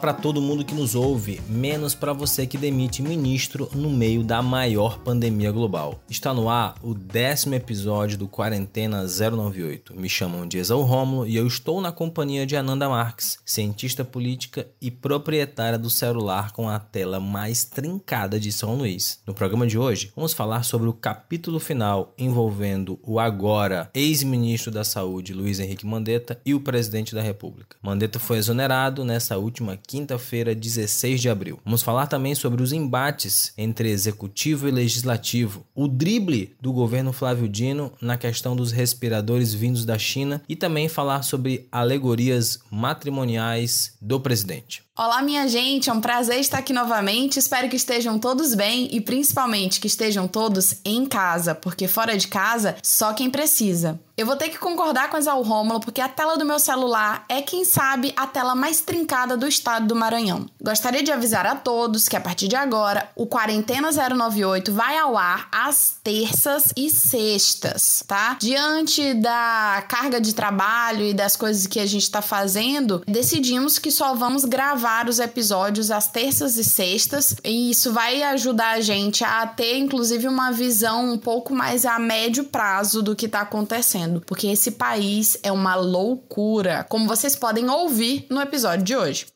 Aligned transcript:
Para 0.00 0.14
todo 0.14 0.40
mundo 0.40 0.64
que 0.64 0.74
nos 0.74 0.94
ouve, 0.94 1.40
menos 1.48 1.94
para 1.94 2.12
você 2.12 2.46
que 2.46 2.56
demite 2.56 3.02
ministro 3.02 3.68
no 3.74 3.90
meio 3.90 4.24
da 4.24 4.42
maior 4.42 4.98
pandemia 4.98 5.52
global. 5.52 6.00
Está 6.08 6.32
no 6.32 6.48
ar 6.48 6.74
o 6.82 6.94
décimo 6.94 7.54
episódio 7.54 8.16
do 8.16 8.26
Quarentena 8.26 9.04
098. 9.04 9.94
Me 9.94 10.08
chamam 10.08 10.46
de 10.48 10.58
Exaú 10.58 10.82
Rômulo 10.82 11.26
e 11.26 11.36
eu 11.36 11.46
estou 11.46 11.80
na 11.80 11.92
companhia 11.92 12.46
de 12.46 12.56
Ananda 12.56 12.88
Marques, 12.88 13.38
cientista 13.44 14.04
política 14.04 14.66
e 14.80 14.90
proprietária 14.90 15.78
do 15.78 15.90
celular 15.90 16.52
com 16.52 16.68
a 16.68 16.78
tela 16.78 17.20
mais 17.20 17.64
trincada 17.64 18.40
de 18.40 18.50
São 18.50 18.74
Luís. 18.74 19.20
No 19.26 19.34
programa 19.34 19.66
de 19.66 19.78
hoje, 19.78 20.10
vamos 20.16 20.32
falar 20.32 20.64
sobre 20.64 20.88
o 20.88 20.92
capítulo 20.92 21.60
final 21.60 22.14
envolvendo 22.18 22.98
o 23.02 23.20
agora 23.20 23.90
ex-ministro 23.94 24.70
da 24.70 24.84
Saúde 24.84 25.34
Luiz 25.34 25.60
Henrique 25.60 25.86
Mandetta 25.86 26.40
e 26.44 26.54
o 26.54 26.60
presidente 26.60 27.14
da 27.14 27.22
República. 27.22 27.76
Mandetta 27.82 28.18
foi 28.18 28.38
exonerado 28.38 29.04
nessa 29.04 29.36
última 29.38 29.76
quinta-feira, 29.86 30.54
16 30.54 31.20
de 31.20 31.28
abril. 31.28 31.60
Vamos 31.64 31.82
falar 31.82 32.06
também 32.06 32.34
sobre 32.34 32.62
os 32.62 32.72
embates 32.72 33.52
entre 33.56 33.90
executivo 33.90 34.68
e 34.68 34.70
legislativo, 34.70 35.66
o 35.74 35.88
drible 35.88 36.54
do 36.60 36.72
governo 36.72 37.12
Flávio 37.12 37.48
Dino 37.48 37.92
na 38.00 38.16
questão 38.16 38.54
dos 38.56 38.72
respiradores 38.72 39.52
vindos 39.52 39.84
da 39.84 39.98
China 39.98 40.42
e 40.48 40.56
também 40.56 40.88
falar 40.88 41.22
sobre 41.22 41.68
alegorias 41.70 42.60
matrimoniais 42.70 43.96
do 44.00 44.20
presidente. 44.20 44.82
Olá, 44.94 45.22
minha 45.22 45.48
gente, 45.48 45.88
é 45.88 45.92
um 45.92 46.02
prazer 46.02 46.38
estar 46.38 46.58
aqui 46.58 46.70
novamente. 46.70 47.38
Espero 47.38 47.66
que 47.66 47.76
estejam 47.76 48.18
todos 48.18 48.54
bem 48.54 48.90
e 48.92 49.00
principalmente 49.00 49.80
que 49.80 49.86
estejam 49.86 50.28
todos 50.28 50.74
em 50.84 51.06
casa, 51.06 51.54
porque 51.54 51.88
fora 51.88 52.14
de 52.14 52.28
casa, 52.28 52.76
só 52.82 53.14
quem 53.14 53.30
precisa. 53.30 53.98
Eu 54.14 54.26
vou 54.26 54.36
ter 54.36 54.50
que 54.50 54.58
concordar 54.58 55.08
com 55.08 55.16
Exaú 55.16 55.40
Rômulo, 55.40 55.80
porque 55.80 56.00
a 56.02 56.08
tela 56.08 56.36
do 56.36 56.44
meu 56.44 56.58
celular 56.58 57.24
é, 57.26 57.40
quem 57.40 57.64
sabe, 57.64 58.12
a 58.14 58.26
tela 58.26 58.54
mais 58.54 58.82
trincada 58.82 59.34
do 59.34 59.48
estado 59.48 59.86
do 59.86 59.96
Maranhão. 59.96 60.44
Gostaria 60.62 61.02
de 61.02 61.10
avisar 61.10 61.46
a 61.46 61.56
todos 61.56 62.06
que 62.06 62.14
a 62.14 62.20
partir 62.20 62.46
de 62.46 62.54
agora, 62.54 63.08
o 63.16 63.26
Quarentena 63.26 63.88
098 63.90 64.74
vai 64.74 64.98
ao 64.98 65.16
ar 65.16 65.48
às 65.50 65.96
terças 66.04 66.70
e 66.76 66.90
sextas, 66.90 68.04
tá? 68.06 68.36
Diante 68.38 69.14
da 69.14 69.82
carga 69.88 70.20
de 70.20 70.34
trabalho 70.34 71.06
e 71.06 71.14
das 71.14 71.34
coisas 71.34 71.66
que 71.66 71.80
a 71.80 71.86
gente 71.86 72.02
está 72.02 72.20
fazendo, 72.20 73.02
decidimos 73.08 73.78
que 73.78 73.90
só 73.90 74.14
vamos 74.14 74.44
gravar 74.44 74.81
os 75.08 75.18
episódios 75.18 75.90
às 75.90 76.08
terças 76.08 76.56
e 76.56 76.64
sextas, 76.64 77.36
e 77.44 77.70
isso 77.70 77.92
vai 77.92 78.22
ajudar 78.22 78.72
a 78.72 78.80
gente 78.80 79.24
a 79.24 79.46
ter, 79.46 79.78
inclusive, 79.78 80.26
uma 80.28 80.50
visão 80.50 81.12
um 81.12 81.18
pouco 81.18 81.54
mais 81.54 81.84
a 81.84 81.98
médio 81.98 82.44
prazo 82.44 83.02
do 83.02 83.14
que 83.14 83.26
está 83.26 83.40
acontecendo, 83.40 84.20
porque 84.26 84.46
esse 84.46 84.72
país 84.72 85.38
é 85.42 85.52
uma 85.52 85.74
loucura, 85.74 86.84
como 86.88 87.06
vocês 87.06 87.36
podem 87.36 87.70
ouvir 87.70 88.26
no 88.30 88.40
episódio 88.40 88.84
de 88.84 88.96
hoje. 88.96 89.26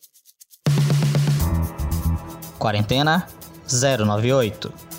Quarentena 2.58 3.27
098 3.70 4.95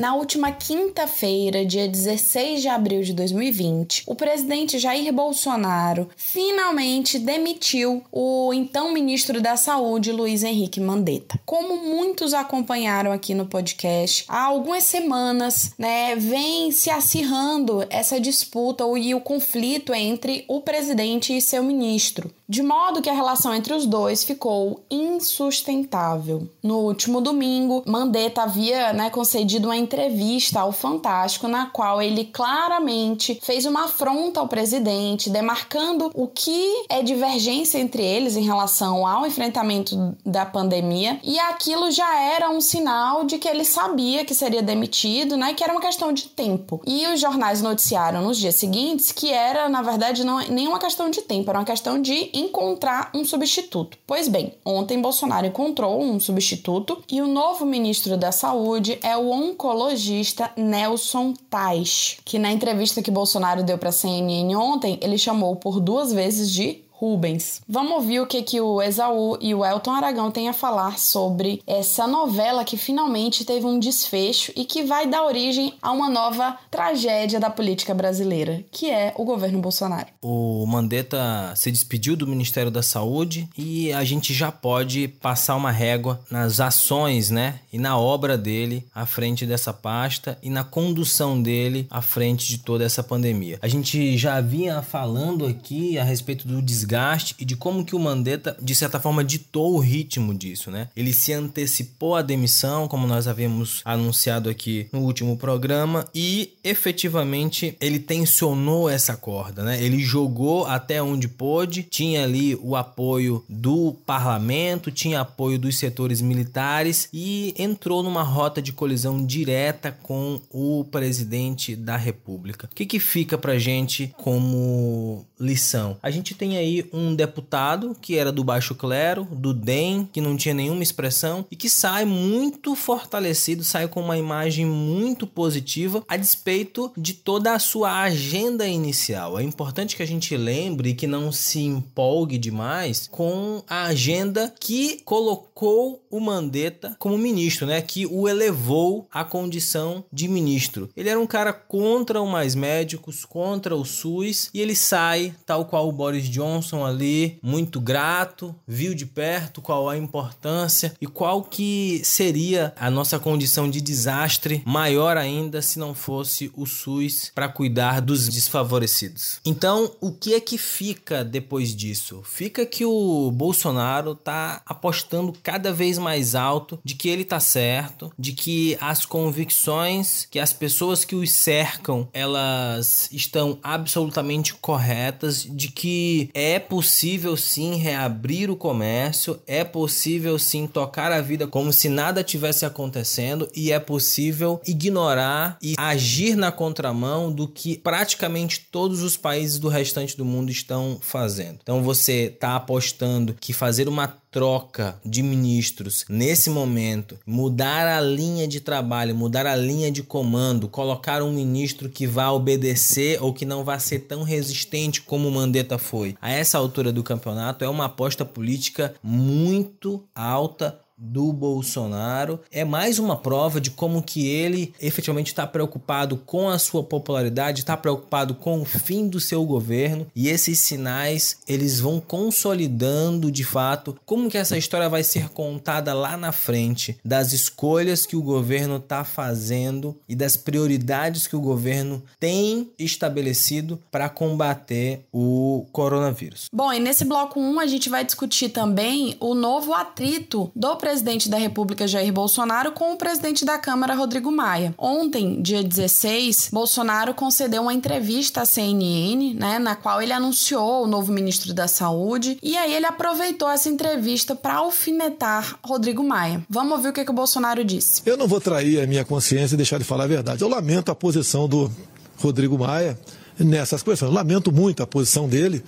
Na 0.00 0.14
última 0.14 0.50
quinta-feira, 0.50 1.62
dia 1.62 1.86
16 1.86 2.62
de 2.62 2.68
abril 2.68 3.02
de 3.02 3.12
2020, 3.12 4.04
o 4.06 4.14
presidente 4.14 4.78
Jair 4.78 5.12
Bolsonaro 5.12 6.08
finalmente 6.16 7.18
demitiu 7.18 8.02
o 8.10 8.50
então 8.54 8.94
ministro 8.94 9.42
da 9.42 9.58
Saúde, 9.58 10.10
Luiz 10.10 10.42
Henrique 10.42 10.80
Mandetta. 10.80 11.38
Como 11.44 11.76
muitos 11.84 12.32
acompanharam 12.32 13.12
aqui 13.12 13.34
no 13.34 13.44
podcast, 13.44 14.24
há 14.26 14.44
algumas 14.44 14.84
semanas, 14.84 15.74
né, 15.78 16.16
vem 16.16 16.70
se 16.70 16.88
acirrando 16.88 17.86
essa 17.90 18.18
disputa 18.18 18.84
e 18.96 19.14
o 19.14 19.20
conflito 19.20 19.92
entre 19.92 20.46
o 20.48 20.62
presidente 20.62 21.36
e 21.36 21.42
seu 21.42 21.62
ministro 21.62 22.30
de 22.50 22.64
modo 22.64 23.00
que 23.00 23.08
a 23.08 23.14
relação 23.14 23.54
entre 23.54 23.72
os 23.72 23.86
dois 23.86 24.24
ficou 24.24 24.80
insustentável. 24.90 26.48
No 26.60 26.78
último 26.78 27.20
domingo, 27.20 27.84
Mandetta 27.86 28.42
havia 28.42 28.92
né, 28.92 29.08
concedido 29.08 29.68
uma 29.68 29.76
entrevista 29.76 30.58
ao 30.58 30.72
Fantástico 30.72 31.46
na 31.46 31.66
qual 31.66 32.02
ele 32.02 32.24
claramente 32.24 33.38
fez 33.40 33.66
uma 33.66 33.84
afronta 33.84 34.40
ao 34.40 34.48
presidente, 34.48 35.30
demarcando 35.30 36.10
o 36.12 36.26
que 36.26 36.86
é 36.88 37.04
divergência 37.04 37.78
entre 37.78 38.02
eles 38.02 38.36
em 38.36 38.42
relação 38.42 39.06
ao 39.06 39.24
enfrentamento 39.24 40.16
da 40.26 40.44
pandemia, 40.44 41.20
e 41.22 41.38
aquilo 41.38 41.88
já 41.92 42.20
era 42.20 42.50
um 42.50 42.60
sinal 42.60 43.22
de 43.22 43.38
que 43.38 43.46
ele 43.46 43.64
sabia 43.64 44.24
que 44.24 44.34
seria 44.34 44.60
demitido, 44.60 45.36
né, 45.36 45.54
que 45.54 45.62
era 45.62 45.72
uma 45.72 45.80
questão 45.80 46.12
de 46.12 46.24
tempo. 46.24 46.82
E 46.84 47.06
os 47.06 47.20
jornais 47.20 47.62
noticiaram 47.62 48.22
nos 48.22 48.38
dias 48.38 48.56
seguintes 48.56 49.12
que 49.12 49.30
era, 49.30 49.68
na 49.68 49.82
verdade, 49.82 50.24
não 50.24 50.40
nem 50.48 50.66
uma 50.66 50.80
questão 50.80 51.08
de 51.08 51.20
tempo, 51.22 51.48
era 51.48 51.60
uma 51.60 51.64
questão 51.64 52.02
de 52.02 52.39
encontrar 52.40 53.10
um 53.14 53.24
substituto. 53.24 53.98
Pois 54.06 54.28
bem, 54.28 54.54
ontem 54.64 55.00
Bolsonaro 55.00 55.46
encontrou 55.46 56.02
um 56.02 56.18
substituto 56.18 57.02
e 57.10 57.20
o 57.20 57.28
novo 57.28 57.64
ministro 57.64 58.16
da 58.16 58.32
Saúde 58.32 58.98
é 59.02 59.16
o 59.16 59.30
oncologista 59.30 60.50
Nelson 60.56 61.34
Tais, 61.48 62.18
que 62.24 62.38
na 62.38 62.50
entrevista 62.50 63.02
que 63.02 63.10
Bolsonaro 63.10 63.62
deu 63.62 63.78
para 63.78 63.90
a 63.90 63.92
CNN 63.92 64.54
ontem, 64.56 64.98
ele 65.00 65.18
chamou 65.18 65.56
por 65.56 65.80
duas 65.80 66.12
vezes 66.12 66.50
de 66.50 66.82
Rubens. 67.00 67.62
Vamos 67.66 67.92
ouvir 67.92 68.20
o 68.20 68.26
que, 68.26 68.42
que 68.42 68.60
o 68.60 68.82
Esaú 68.82 69.38
e 69.40 69.54
o 69.54 69.64
Elton 69.64 69.92
Aragão 69.92 70.30
têm 70.30 70.50
a 70.50 70.52
falar 70.52 70.98
sobre 70.98 71.62
essa 71.66 72.06
novela 72.06 72.62
que 72.62 72.76
finalmente 72.76 73.42
teve 73.42 73.64
um 73.64 73.78
desfecho 73.78 74.52
e 74.54 74.66
que 74.66 74.82
vai 74.82 75.06
dar 75.06 75.24
origem 75.24 75.72
a 75.80 75.92
uma 75.92 76.10
nova 76.10 76.58
tragédia 76.70 77.40
da 77.40 77.48
política 77.48 77.94
brasileira, 77.94 78.62
que 78.70 78.90
é 78.90 79.14
o 79.16 79.24
governo 79.24 79.60
Bolsonaro. 79.60 80.08
O 80.20 80.66
Mandetta 80.66 81.54
se 81.56 81.70
despediu 81.70 82.14
do 82.16 82.26
Ministério 82.26 82.70
da 82.70 82.82
Saúde 82.82 83.48
e 83.56 83.90
a 83.94 84.04
gente 84.04 84.34
já 84.34 84.52
pode 84.52 85.08
passar 85.08 85.56
uma 85.56 85.70
régua 85.70 86.20
nas 86.30 86.60
ações, 86.60 87.30
né, 87.30 87.60
e 87.72 87.78
na 87.78 87.96
obra 87.96 88.36
dele 88.36 88.86
à 88.94 89.06
frente 89.06 89.46
dessa 89.46 89.72
pasta 89.72 90.36
e 90.42 90.50
na 90.50 90.64
condução 90.64 91.40
dele 91.40 91.86
à 91.90 92.02
frente 92.02 92.46
de 92.46 92.58
toda 92.58 92.84
essa 92.84 93.02
pandemia. 93.02 93.58
A 93.62 93.68
gente 93.68 94.18
já 94.18 94.38
vinha 94.42 94.82
falando 94.82 95.46
aqui 95.46 95.98
a 95.98 96.04
respeito 96.04 96.46
do 96.46 96.60
desgaste 96.60 96.89
desgaste 96.90 97.36
e 97.38 97.44
de 97.44 97.56
como 97.56 97.84
que 97.84 97.94
o 97.94 97.98
Mandetta, 97.98 98.56
de 98.60 98.74
certa 98.74 98.98
forma, 98.98 99.22
ditou 99.22 99.74
o 99.74 99.78
ritmo 99.78 100.34
disso, 100.34 100.70
né? 100.70 100.88
Ele 100.96 101.12
se 101.12 101.32
antecipou 101.32 102.16
à 102.16 102.22
demissão, 102.22 102.88
como 102.88 103.06
nós 103.06 103.28
havíamos 103.28 103.80
anunciado 103.84 104.50
aqui 104.50 104.88
no 104.92 105.00
último 105.00 105.36
programa, 105.36 106.06
e 106.14 106.54
efetivamente 106.64 107.76
ele 107.80 107.98
tensionou 107.98 108.88
essa 108.88 109.16
corda, 109.16 109.62
né? 109.62 109.82
Ele 109.82 110.00
jogou 110.02 110.66
até 110.66 111.02
onde 111.02 111.28
pôde, 111.28 111.84
tinha 111.84 112.24
ali 112.24 112.56
o 112.56 112.74
apoio 112.74 113.44
do 113.48 113.94
parlamento, 114.04 114.90
tinha 114.90 115.20
apoio 115.20 115.58
dos 115.58 115.78
setores 115.78 116.20
militares 116.20 117.08
e 117.12 117.54
entrou 117.56 118.02
numa 118.02 118.22
rota 118.22 118.60
de 118.60 118.72
colisão 118.72 119.24
direta 119.24 119.92
com 120.02 120.40
o 120.50 120.84
presidente 120.90 121.76
da 121.76 121.96
República. 121.96 122.68
O 122.70 122.74
que, 122.74 122.86
que 122.86 122.98
fica 122.98 123.38
pra 123.38 123.58
gente 123.58 124.12
como 124.18 125.24
lição? 125.38 125.96
A 126.02 126.10
gente 126.10 126.34
tem 126.34 126.56
aí 126.56 126.79
um 126.92 127.14
deputado 127.14 127.96
que 128.00 128.16
era 128.16 128.32
do 128.32 128.44
baixo 128.44 128.74
clero, 128.74 129.26
do 129.30 129.52
DEM, 129.52 130.08
que 130.12 130.20
não 130.20 130.36
tinha 130.36 130.54
nenhuma 130.54 130.82
expressão 130.82 131.44
e 131.50 131.56
que 131.56 131.68
sai 131.68 132.04
muito 132.04 132.74
fortalecido, 132.74 133.64
sai 133.64 133.88
com 133.88 134.00
uma 134.00 134.18
imagem 134.18 134.66
muito 134.66 135.26
positiva 135.26 136.02
a 136.08 136.16
despeito 136.16 136.92
de 136.96 137.14
toda 137.14 137.52
a 137.52 137.58
sua 137.58 138.02
agenda 138.02 138.66
inicial. 138.66 139.38
É 139.38 139.42
importante 139.42 139.96
que 139.96 140.02
a 140.02 140.06
gente 140.06 140.36
lembre 140.36 140.94
que 140.94 141.06
não 141.06 141.32
se 141.32 141.60
empolgue 141.60 142.38
demais 142.38 143.08
com 143.10 143.62
a 143.68 143.84
agenda 143.84 144.52
que 144.58 145.00
colocou 145.04 146.02
o 146.10 146.20
Mandetta 146.20 146.96
como 146.98 147.16
ministro, 147.18 147.66
né? 147.66 147.80
Que 147.80 148.06
o 148.06 148.28
elevou 148.28 149.06
à 149.12 149.24
condição 149.24 150.04
de 150.12 150.28
ministro. 150.28 150.90
Ele 150.96 151.08
era 151.08 151.20
um 151.20 151.26
cara 151.26 151.52
contra 151.52 152.20
o 152.20 152.26
mais 152.26 152.54
médicos, 152.54 153.24
contra 153.24 153.74
o 153.76 153.84
SUS 153.84 154.50
e 154.52 154.60
ele 154.60 154.74
sai 154.74 155.34
tal 155.46 155.64
qual 155.64 155.88
o 155.88 155.92
Boris 155.92 156.28
Johnson 156.28 156.69
Johnson 156.70 156.84
ali, 156.84 157.38
muito 157.42 157.80
grato, 157.80 158.54
viu 158.66 158.94
de 158.94 159.04
perto 159.04 159.60
qual 159.60 159.88
a 159.88 159.96
importância 159.96 160.94
e 161.00 161.06
qual 161.06 161.42
que 161.42 162.00
seria 162.04 162.72
a 162.78 162.90
nossa 162.90 163.18
condição 163.18 163.68
de 163.68 163.80
desastre 163.80 164.62
maior 164.64 165.16
ainda 165.16 165.60
se 165.60 165.78
não 165.78 165.94
fosse 165.94 166.50
o 166.54 166.66
SUS 166.66 167.32
para 167.34 167.48
cuidar 167.48 168.00
dos 168.00 168.28
desfavorecidos. 168.28 169.40
Então, 169.44 169.90
o 170.00 170.12
que 170.12 170.34
é 170.34 170.40
que 170.40 170.56
fica 170.56 171.24
depois 171.24 171.74
disso? 171.74 172.22
Fica 172.24 172.64
que 172.64 172.84
o 172.84 173.30
Bolsonaro 173.30 174.14
tá 174.14 174.62
apostando 174.64 175.32
cada 175.42 175.72
vez 175.72 175.98
mais 175.98 176.34
alto 176.34 176.78
de 176.84 176.94
que 176.94 177.08
ele 177.08 177.24
tá 177.24 177.40
certo, 177.40 178.12
de 178.18 178.32
que 178.32 178.76
as 178.80 179.04
convicções 179.04 180.26
que 180.30 180.38
as 180.38 180.52
pessoas 180.52 181.04
que 181.04 181.14
os 181.14 181.30
cercam, 181.32 182.08
elas 182.12 183.08
estão 183.10 183.58
absolutamente 183.62 184.54
corretas, 184.54 185.42
de 185.44 185.68
que 185.68 186.30
é 186.34 186.59
possível 186.60 187.36
sim 187.36 187.74
reabrir 187.76 188.50
o 188.50 188.56
comércio, 188.56 189.40
é 189.46 189.64
possível 189.64 190.38
sim 190.38 190.66
tocar 190.66 191.10
a 191.10 191.20
vida 191.20 191.46
como 191.46 191.72
se 191.72 191.88
nada 191.88 192.22
tivesse 192.22 192.64
acontecendo 192.64 193.48
e 193.54 193.72
é 193.72 193.80
possível 193.80 194.60
ignorar 194.66 195.58
e 195.62 195.74
agir 195.76 196.36
na 196.36 196.52
contramão 196.52 197.32
do 197.32 197.48
que 197.48 197.78
praticamente 197.78 198.68
todos 198.70 199.02
os 199.02 199.16
países 199.16 199.58
do 199.58 199.68
restante 199.68 200.16
do 200.16 200.24
mundo 200.24 200.50
estão 200.50 200.98
fazendo. 201.00 201.58
Então 201.62 201.82
você 201.82 202.30
está 202.32 202.56
apostando 202.56 203.34
que 203.38 203.52
fazer 203.52 203.88
uma 203.88 204.19
troca 204.30 205.00
de 205.04 205.22
ministros 205.22 206.04
nesse 206.08 206.48
momento, 206.48 207.18
mudar 207.26 207.86
a 207.88 208.00
linha 208.00 208.46
de 208.46 208.60
trabalho, 208.60 209.14
mudar 209.14 209.46
a 209.46 209.56
linha 209.56 209.90
de 209.90 210.02
comando, 210.02 210.68
colocar 210.68 211.22
um 211.22 211.32
ministro 211.32 211.88
que 211.88 212.06
vá 212.06 212.30
obedecer 212.30 213.22
ou 213.22 213.34
que 213.34 213.44
não 213.44 213.64
vá 213.64 213.78
ser 213.78 214.00
tão 214.00 214.22
resistente 214.22 215.02
como 215.02 215.28
o 215.28 215.32
Mandetta 215.32 215.78
foi. 215.78 216.16
A 216.20 216.30
essa 216.30 216.58
altura 216.58 216.92
do 216.92 217.02
campeonato 217.02 217.64
é 217.64 217.68
uma 217.68 217.86
aposta 217.86 218.24
política 218.24 218.94
muito 219.02 220.04
alta 220.14 220.78
do 221.00 221.32
Bolsonaro 221.32 222.40
é 222.52 222.62
mais 222.62 222.98
uma 222.98 223.16
prova 223.16 223.60
de 223.60 223.70
como 223.70 224.02
que 224.02 224.28
ele 224.28 224.74
efetivamente 224.80 225.28
está 225.28 225.46
preocupado 225.46 226.18
com 226.18 226.48
a 226.48 226.58
sua 226.58 226.84
popularidade, 226.84 227.60
está 227.60 227.76
preocupado 227.76 228.34
com 228.34 228.60
o 228.60 228.64
fim 228.64 229.08
do 229.08 229.18
seu 229.18 229.44
governo 229.44 230.06
e 230.14 230.28
esses 230.28 230.58
sinais 230.60 231.38
eles 231.48 231.80
vão 231.80 231.98
consolidando 231.98 233.30
de 233.30 233.44
fato 233.44 233.96
como 234.04 234.30
que 234.30 234.36
essa 234.36 234.58
história 234.58 234.88
vai 234.88 235.02
ser 235.02 235.30
contada 235.30 235.94
lá 235.94 236.16
na 236.16 236.32
frente 236.32 236.98
das 237.02 237.32
escolhas 237.32 238.04
que 238.04 238.16
o 238.16 238.22
governo 238.22 238.76
está 238.76 239.02
fazendo 239.02 239.96
e 240.06 240.14
das 240.14 240.36
prioridades 240.36 241.26
que 241.26 241.36
o 241.36 241.40
governo 241.40 242.02
tem 242.18 242.70
estabelecido 242.78 243.80
para 243.90 244.08
combater 244.08 245.06
o 245.12 245.66
coronavírus. 245.72 246.48
Bom, 246.52 246.72
e 246.72 246.78
nesse 246.78 247.04
bloco 247.04 247.40
1 247.40 247.60
a 247.60 247.66
gente 247.66 247.88
vai 247.88 248.04
discutir 248.04 248.50
também 248.50 249.16
o 249.18 249.34
novo 249.34 249.72
atrito 249.72 250.50
do 250.54 250.76
presidente 250.76 250.89
presidente 250.90 251.28
da 251.28 251.36
República 251.36 251.86
Jair 251.86 252.12
Bolsonaro 252.12 252.72
com 252.72 252.92
o 252.92 252.96
presidente 252.96 253.44
da 253.44 253.56
Câmara 253.56 253.94
Rodrigo 253.94 254.32
Maia. 254.32 254.74
Ontem, 254.76 255.40
dia 255.40 255.62
16, 255.62 256.48
Bolsonaro 256.52 257.14
concedeu 257.14 257.62
uma 257.62 257.72
entrevista 257.72 258.40
à 258.40 258.44
CNN, 258.44 259.34
né, 259.34 259.60
na 259.60 259.76
qual 259.76 260.02
ele 260.02 260.12
anunciou 260.12 260.82
o 260.82 260.88
novo 260.88 261.12
ministro 261.12 261.54
da 261.54 261.68
Saúde, 261.68 262.36
e 262.42 262.56
aí 262.56 262.74
ele 262.74 262.86
aproveitou 262.86 263.48
essa 263.48 263.68
entrevista 263.68 264.34
para 264.34 264.54
alfinetar 264.54 265.60
Rodrigo 265.62 266.02
Maia. 266.02 266.44
Vamos 266.50 266.72
ouvir 266.72 266.88
o 266.88 266.92
que, 266.92 267.04
que 267.04 267.10
o 267.12 267.14
Bolsonaro 267.14 267.64
disse. 267.64 268.02
Eu 268.04 268.16
não 268.16 268.26
vou 268.26 268.40
trair 268.40 268.80
a 268.80 268.86
minha 268.88 269.04
consciência 269.04 269.54
e 269.54 269.56
deixar 269.56 269.78
de 269.78 269.84
falar 269.84 270.04
a 270.04 270.08
verdade. 270.08 270.42
Eu 270.42 270.48
lamento 270.48 270.90
a 270.90 270.94
posição 270.94 271.48
do 271.48 271.70
Rodrigo 272.16 272.58
Maia 272.58 272.98
nessas 273.38 273.80
questões. 273.80 274.12
Lamento 274.12 274.50
muito 274.50 274.82
a 274.82 274.88
posição 274.88 275.28
dele, 275.28 275.62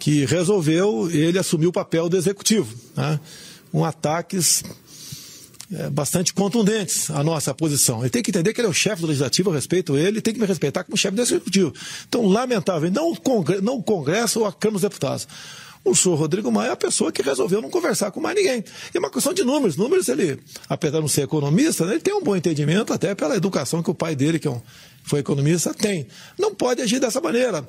que 0.00 0.24
resolveu 0.24 1.08
ele 1.12 1.38
assumir 1.38 1.68
o 1.68 1.72
papel 1.72 2.08
do 2.08 2.16
executivo. 2.16 2.74
Né? 2.96 3.20
Com 3.70 3.84
ataques 3.84 4.62
é, 5.70 5.90
bastante 5.90 6.32
contundentes 6.32 7.10
à 7.10 7.22
nossa 7.22 7.52
posição. 7.52 8.00
Ele 8.00 8.10
tem 8.10 8.22
que 8.22 8.30
entender 8.30 8.54
que 8.54 8.60
ele 8.60 8.68
é 8.68 8.70
o 8.70 8.74
chefe 8.74 9.02
do 9.02 9.08
legislativo, 9.08 9.50
eu 9.50 9.54
respeito 9.54 9.96
ele, 9.96 10.20
tem 10.20 10.32
que 10.32 10.40
me 10.40 10.46
respeitar 10.46 10.82
como 10.82 10.96
chefe 10.96 11.14
do 11.14 11.22
executivo. 11.22 11.74
Então, 12.08 12.26
lamentável, 12.26 12.90
não 12.90 13.12
o, 13.12 13.20
Congresso, 13.20 13.62
não 13.62 13.76
o 13.76 13.82
Congresso 13.82 14.40
ou 14.40 14.46
a 14.46 14.52
Câmara 14.52 14.74
dos 14.74 14.82
Deputados. 14.82 15.28
O 15.84 15.94
senhor 15.94 16.16
Rodrigo 16.16 16.50
Maia 16.50 16.70
é 16.70 16.72
a 16.72 16.76
pessoa 16.76 17.10
que 17.10 17.22
resolveu 17.22 17.62
não 17.62 17.70
conversar 17.70 18.10
com 18.10 18.20
mais 18.20 18.36
ninguém. 18.36 18.64
E 18.92 18.96
é 18.96 18.98
uma 18.98 19.10
questão 19.10 19.32
de 19.32 19.44
números. 19.44 19.76
Números, 19.76 20.08
ele, 20.08 20.38
apesar 20.68 20.96
de 20.96 21.00
não 21.00 21.08
ser 21.08 21.22
economista, 21.22 21.84
né, 21.86 21.92
ele 21.92 22.00
tem 22.00 22.14
um 22.14 22.22
bom 22.22 22.36
entendimento, 22.36 22.92
até 22.92 23.14
pela 23.14 23.36
educação 23.36 23.82
que 23.82 23.90
o 23.90 23.94
pai 23.94 24.14
dele, 24.14 24.38
que 24.38 24.48
é 24.48 24.50
um 24.50 24.60
foi 25.08 25.20
economista, 25.20 25.72
tem. 25.72 26.06
Não 26.38 26.54
pode 26.54 26.82
agir 26.82 27.00
dessa 27.00 27.20
maneira. 27.20 27.66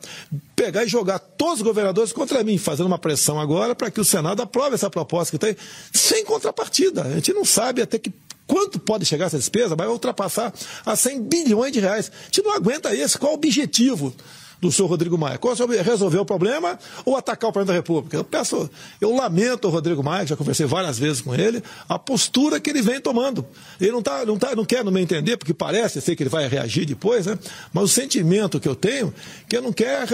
Pegar 0.55 0.83
e 0.83 0.87
jogar 0.87 1.19
todos 1.19 1.55
os 1.55 1.61
governadores 1.61 2.11
contra 2.11 2.43
mim, 2.43 2.57
fazendo 2.57 2.87
uma 2.87 2.99
pressão 2.99 3.39
agora 3.39 3.73
para 3.73 3.89
que 3.89 4.01
o 4.01 4.05
Senado 4.05 4.41
aprove 4.41 4.75
essa 4.75 4.89
proposta 4.89 5.31
que 5.31 5.39
tem, 5.39 5.55
sem 5.93 6.25
contrapartida. 6.25 7.03
A 7.03 7.11
gente 7.11 7.31
não 7.31 7.45
sabe 7.45 7.81
até 7.81 7.97
que 7.97 8.11
quanto 8.45 8.79
pode 8.79 9.05
chegar 9.05 9.27
essa 9.27 9.37
despesa, 9.37 9.75
vai 9.75 9.87
ultrapassar 9.87 10.53
a 10.85 10.95
100 10.95 11.21
bilhões 11.21 11.71
de 11.71 11.79
reais. 11.79 12.11
A 12.11 12.25
gente 12.25 12.41
não 12.43 12.51
aguenta 12.51 12.93
isso. 12.93 13.17
Qual 13.17 13.31
o 13.31 13.35
objetivo? 13.35 14.13
Do 14.61 14.71
senhor 14.71 14.87
Rodrigo 14.87 15.17
Maia? 15.17 15.37
Qual 15.37 15.53
é 15.53 15.81
resolver 15.81 16.17
o 16.17 16.25
problema 16.25 16.77
ou 17.05 17.15
atacar 17.15 17.49
o 17.49 17.53
presidente 17.53 17.75
da 17.75 17.79
República? 17.79 18.17
Eu 18.17 18.23
peço, 18.23 18.69
eu 18.99 19.15
lamento 19.15 19.67
o 19.67 19.71
Rodrigo 19.71 20.03
Maia, 20.03 20.27
já 20.27 20.35
conversei 20.35 20.65
várias 20.65 20.99
vezes 20.99 21.21
com 21.21 21.33
ele, 21.33 21.63
a 21.87 21.97
postura 21.97 22.59
que 22.59 22.69
ele 22.69 22.81
vem 22.81 22.99
tomando. 22.99 23.45
Ele 23.79 23.91
não, 23.91 24.01
tá, 24.01 24.25
não, 24.25 24.37
tá, 24.37 24.55
não 24.55 24.65
quer, 24.65 24.83
no 24.83 24.91
meu 24.91 25.01
entender, 25.01 25.37
porque 25.37 25.53
parece 25.53 26.01
ser 26.01 26.15
que 26.15 26.23
ele 26.23 26.29
vai 26.29 26.47
reagir 26.47 26.85
depois, 26.85 27.25
né? 27.25 27.37
mas 27.73 27.83
o 27.83 27.87
sentimento 27.87 28.59
que 28.59 28.67
eu 28.67 28.75
tenho 28.75 29.13
que 29.47 29.55
ele 29.55 29.65
não 29.65 29.73
quer, 29.73 30.07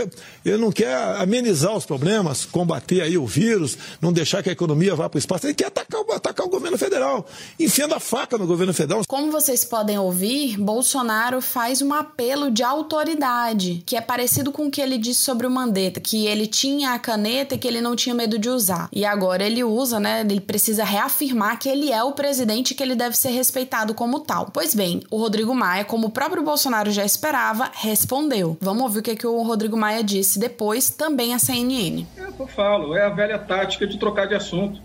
ele 0.44 0.58
não 0.58 0.72
quer 0.72 0.96
amenizar 1.20 1.76
os 1.76 1.86
problemas, 1.86 2.46
combater 2.46 3.02
aí 3.02 3.18
o 3.18 3.26
vírus, 3.26 3.78
não 4.02 4.14
deixar 4.14 4.44
que 4.44 4.50
a 4.50 4.54
economia 4.54 4.96
vá 4.96 5.10
para 5.10 5.18
o 5.18 5.20
espaço. 5.20 5.48
Ele 5.48 5.54
quer 5.54 5.68
atacar, 5.68 6.02
atacar 6.14 6.46
o 6.46 6.50
governo 6.50 6.78
federal, 6.78 7.26
enfiando 7.60 7.96
a 7.96 8.00
faca 8.00 8.38
no 8.38 8.46
governo 8.46 8.74
federal. 8.74 9.02
Como 9.08 9.32
vocês 9.32 9.64
podem 9.64 9.98
ouvir, 9.98 10.58
Bolsonaro 10.58 11.42
faz 11.42 11.82
um 11.82 11.94
apelo 11.94 12.52
de 12.52 12.64
autoridade, 12.64 13.84
que 13.86 13.96
é 13.96 14.02
parecido 14.02 14.35
parecido 14.36 14.52
com 14.52 14.68
o 14.68 14.72
que 14.72 14.82
ele 14.82 14.98
disse 14.98 15.22
sobre 15.22 15.48
o 15.48 15.52
Mandetta, 15.52 16.02
que 16.02 16.28
ele 16.28 16.46
tinha 16.46 16.92
a 16.92 17.00
caneta 17.00 17.56
e 17.56 17.58
que 17.58 17.66
ele 17.66 17.80
não 17.80 17.96
tinha 17.96 18.14
medo 18.14 18.38
de 18.38 18.50
usar. 18.50 18.90
E 18.92 19.06
agora 19.06 19.44
ele 19.46 19.64
usa, 19.64 19.98
né? 19.98 20.22
Ele 20.22 20.42
precisa 20.42 20.84
reafirmar 20.84 21.58
que 21.58 21.70
ele 21.70 21.90
é 21.90 22.04
o 22.04 22.12
presidente 22.12 22.72
e 22.72 22.76
que 22.76 22.84
ele 22.84 22.96
deve 22.96 23.16
ser 23.16 23.30
respeitado 23.30 23.94
como 23.94 24.20
tal. 24.20 24.50
Pois 24.54 24.76
bem, 24.76 25.02
o 25.10 25.18
Rodrigo 25.18 25.56
Maia, 25.56 25.86
como 25.86 26.08
o 26.08 26.12
próprio 26.12 26.44
Bolsonaro 26.44 26.92
já 26.92 27.06
esperava, 27.06 27.72
respondeu. 27.74 28.58
Vamos 28.60 28.84
ouvir 28.84 29.00
o 29.00 29.04
que, 29.04 29.16
que 29.16 29.28
o 29.28 29.42
Rodrigo 29.42 29.78
Maia 29.78 30.04
disse 30.04 30.38
depois, 30.38 30.90
também 30.90 31.34
a 31.34 31.40
CNN. 31.40 32.06
É 32.18 32.28
eu 32.38 32.48
falo, 32.48 32.94
é 32.94 33.06
a 33.06 33.10
velha 33.10 33.40
tática 33.40 33.88
de 33.88 33.98
trocar 33.98 34.28
de 34.28 34.36
assunto. 34.36 34.82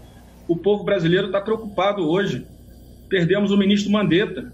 O 0.46 0.56
povo 0.56 0.84
brasileiro 0.84 1.26
está 1.26 1.40
preocupado 1.40 2.08
hoje. 2.08 2.46
Perdemos 3.08 3.50
o 3.50 3.56
ministro 3.56 3.90
Mandetta. 3.90 4.52